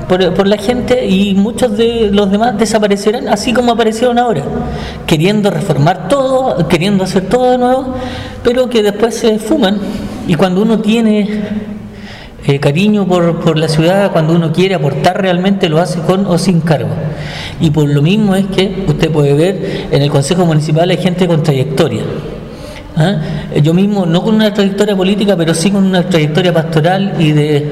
por, 0.09 0.45
la 0.45 0.57
gente 0.57 1.07
y 1.07 1.33
muchos 1.35 1.77
de 1.77 2.09
los 2.11 2.29
demás 2.29 2.57
desaparecerán 2.57 3.29
así 3.29 3.53
como 3.53 3.71
aparecieron 3.71 4.19
ahora, 4.19 4.43
queriendo 5.07 5.49
reformar 5.49 6.09
todo, 6.09 6.67
queriendo 6.67 7.05
hacer 7.05 7.29
todo 7.29 7.51
de 7.51 7.57
nuevo, 7.57 7.95
pero 8.43 8.69
que 8.69 8.83
después 8.83 9.15
se 9.15 9.39
fuman. 9.39 9.77
Y 10.27 10.35
cuando 10.35 10.61
uno 10.61 10.79
tiene 10.79 11.60
eh, 12.45 12.59
cariño 12.59 13.07
por, 13.07 13.39
por, 13.39 13.57
la 13.57 13.67
ciudad, 13.67 14.11
cuando 14.11 14.33
uno 14.33 14.51
quiere 14.51 14.75
aportar 14.75 15.21
realmente 15.21 15.69
lo 15.69 15.79
hace 15.79 15.99
con 15.99 16.25
o 16.25 16.37
sin 16.37 16.61
cargo. 16.61 16.89
Y 17.59 17.69
por 17.69 17.87
lo 17.87 18.01
mismo 18.01 18.35
es 18.35 18.47
que 18.47 18.83
usted 18.87 19.11
puede 19.11 19.33
ver 19.33 19.87
en 19.91 20.01
el 20.01 20.09
Consejo 20.09 20.45
Municipal 20.45 20.89
hay 20.89 20.97
gente 20.97 21.27
con 21.27 21.43
trayectoria. 21.43 22.01
¿ah? 22.97 23.17
Yo 23.61 23.73
mismo, 23.73 24.05
no 24.05 24.23
con 24.23 24.35
una 24.35 24.53
trayectoria 24.53 24.95
política, 24.95 25.35
pero 25.37 25.53
sí 25.53 25.69
con 25.69 25.83
una 25.83 26.03
trayectoria 26.03 26.51
pastoral 26.51 27.13
y 27.19 27.31
de, 27.31 27.71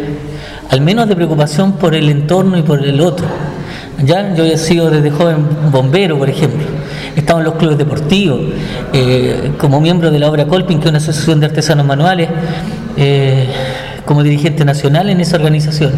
al 0.69 0.81
menos 0.81 1.07
de 1.07 1.15
preocupación 1.15 1.73
por 1.73 1.95
el 1.95 2.07
entorno 2.09 2.57
y 2.57 2.61
por 2.61 2.85
el 2.85 3.01
otro. 3.01 3.25
¿Ya? 4.03 4.33
Yo 4.35 4.45
he 4.45 4.57
sido 4.57 4.89
desde 4.89 5.09
joven 5.09 5.47
bombero, 5.71 6.17
por 6.17 6.29
ejemplo. 6.29 6.65
He 7.15 7.19
estado 7.19 7.39
en 7.39 7.45
los 7.45 7.55
clubes 7.55 7.77
deportivos, 7.77 8.39
eh, 8.93 9.51
como 9.57 9.81
miembro 9.81 10.11
de 10.11 10.19
la 10.19 10.29
obra 10.29 10.45
Colpin, 10.45 10.79
que 10.79 10.85
es 10.85 10.89
una 10.89 10.99
asociación 10.99 11.39
de 11.39 11.47
artesanos 11.47 11.85
manuales. 11.85 12.29
Eh, 12.95 13.47
como 14.09 14.23
dirigente 14.23 14.65
nacional 14.65 15.11
en 15.11 15.21
esa 15.21 15.35
organización, 15.35 15.93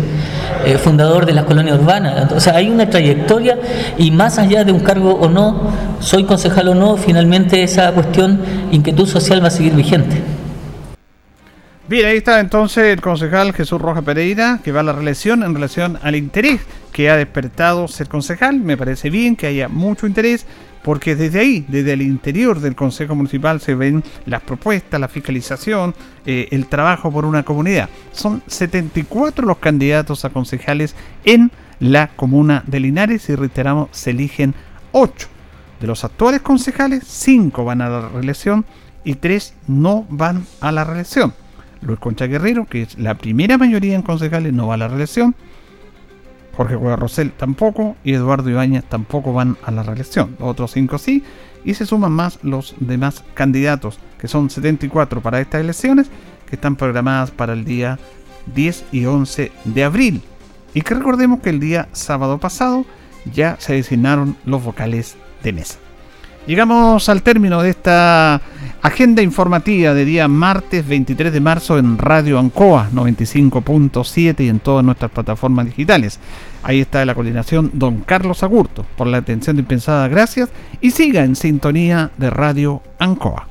eh, 0.66 0.78
fundador 0.78 1.26
de 1.26 1.32
las 1.32 1.46
colonias 1.46 1.80
urbanas. 1.80 2.30
O 2.34 2.42
sea, 2.42 2.58
hay 2.58 2.70
una 2.70 2.90
trayectoria 2.90 3.58
y 3.98 4.12
más 4.12 4.38
allá 4.38 4.66
de 4.66 4.74
un 4.74 4.82
cargo 4.82 5.14
o 5.14 5.30
no, 5.30 5.72
soy 6.02 6.26
concejal 6.26 6.68
o 6.68 6.76
no, 6.76 6.98
finalmente 6.98 7.64
esa 7.64 7.90
cuestión, 7.94 8.42
inquietud 8.70 9.08
social 9.08 9.42
va 9.42 9.48
a 9.48 9.52
seguir 9.52 9.76
vigente. 9.76 10.41
Bien, 11.92 12.06
ahí 12.06 12.16
está 12.16 12.40
entonces 12.40 12.86
el 12.86 13.02
concejal 13.02 13.52
Jesús 13.52 13.82
Roja 13.82 14.02
Pereira, 14.02 14.62
que 14.64 14.72
va 14.72 14.80
a 14.80 14.84
la 14.84 14.94
reelección 14.94 15.44
en 15.44 15.54
relación 15.54 16.00
al 16.02 16.16
interés 16.16 16.62
que 16.94 17.10
ha 17.10 17.18
despertado 17.18 17.86
ser 17.90 18.08
concejal. 18.08 18.62
Me 18.62 18.78
parece 18.78 19.10
bien 19.10 19.36
que 19.36 19.48
haya 19.48 19.68
mucho 19.68 20.08
interés 20.08 20.46
porque 20.84 21.18
desde 21.18 21.42
ahí, 21.42 21.66
desde 21.68 21.92
el 21.92 22.02
interior 22.02 22.62
del 22.62 22.78
Consejo 22.78 23.14
Municipal 23.14 23.60
se 23.60 23.76
ven 23.76 24.06
las 24.26 24.42
propuestas, 24.42 25.02
la 25.02 25.10
fiscalización, 25.10 25.94
eh, 26.26 26.48
el 26.52 26.68
trabajo 26.68 27.12
por 27.12 27.26
una 27.26 27.44
comunidad. 27.44 27.90
Son 28.14 28.42
74 28.48 29.46
los 29.46 29.58
candidatos 29.58 30.24
a 30.24 30.30
concejales 30.30 30.96
en 31.26 31.52
la 31.82 32.08
comuna 32.08 32.64
de 32.68 32.80
Linares 32.80 33.28
y 33.28 33.36
reiteramos, 33.36 33.90
se 33.92 34.12
eligen 34.12 34.56
8. 34.94 35.28
De 35.82 35.88
los 35.88 36.06
actuales 36.06 36.40
concejales, 36.40 37.04
5 37.06 37.66
van 37.66 37.82
a 37.82 37.90
la 37.90 38.08
reelección 38.08 38.64
y 39.04 39.16
3 39.16 39.56
no 39.68 40.06
van 40.10 40.46
a 40.62 40.72
la 40.72 40.86
reelección. 40.86 41.34
Luis 41.82 42.00
Concha 42.00 42.28
Guerrero, 42.28 42.66
que 42.66 42.84
es 42.84 42.98
la 42.98 43.16
primera 43.16 43.58
mayoría 43.58 43.96
en 43.96 44.02
concejales, 44.02 44.54
no 44.54 44.68
va 44.68 44.76
a 44.76 44.78
la 44.78 44.88
reelección. 44.88 45.36
Jorge 46.56 46.76
Cueva 46.76 46.96
Rosell 46.96 47.32
tampoco 47.32 47.96
y 48.04 48.14
Eduardo 48.14 48.50
Ibáñez 48.50 48.84
tampoco 48.84 49.34
van 49.34 49.58
a 49.64 49.72
la 49.72 49.84
reelección. 49.84 50.36
Otros 50.40 50.72
cinco 50.72 50.98
sí 50.98 51.24
y 51.64 51.74
se 51.74 51.86
suman 51.86 52.12
más 52.12 52.40
los 52.44 52.76
demás 52.80 53.24
candidatos, 53.34 54.00
que 54.18 54.28
son 54.28 54.50
74 54.50 55.22
para 55.22 55.40
estas 55.42 55.62
elecciones, 55.62 56.10
que 56.50 56.56
están 56.56 56.76
programadas 56.76 57.32
para 57.32 57.54
el 57.54 57.66
día 57.66 58.00
10 58.54 58.86
y 58.92 59.06
11 59.06 59.52
de 59.66 59.84
abril. 59.84 60.22
Y 60.74 60.82
que 60.82 60.96
recordemos 60.96 61.42
que 61.42 61.50
el 61.50 61.60
día 61.60 61.90
sábado 61.92 62.38
pasado 62.40 62.86
ya 63.32 63.58
se 63.60 63.74
designaron 63.74 64.36
los 64.46 64.64
vocales 64.64 65.16
de 65.44 65.54
mesa. 65.54 65.78
Llegamos 66.48 67.08
al 67.08 67.22
término 67.22 67.62
de 67.62 67.70
esta 67.70 68.42
agenda 68.82 69.22
informativa 69.22 69.94
de 69.94 70.06
día 70.06 70.28
martes 70.28 70.88
23 70.88 71.32
de 71.32 71.40
marzo 71.40 71.78
en 71.78 72.00
Radio 72.00 72.40
Ancoa 72.40 72.90
95.7 72.92 74.44
y 74.44 74.50
en 74.50 74.60
todas 74.60 74.84
nuestras 74.84 75.12
plataformas 75.12 75.68
digitales. 75.68 76.20
Ahí 76.64 76.82
está 76.82 77.06
la 77.06 77.14
coordinación 77.14 77.70
don 77.74 78.00
Carlos 78.02 78.42
Agurto. 78.42 78.86
Por 78.98 79.08
la 79.08 79.18
atención 79.18 79.56
dispensada, 79.56 80.08
gracias 80.08 80.50
y 80.82 80.92
siga 80.92 81.24
en 81.24 81.36
sintonía 81.36 82.10
de 82.18 82.32
Radio 82.32 82.82
Ancoa. 82.98 83.51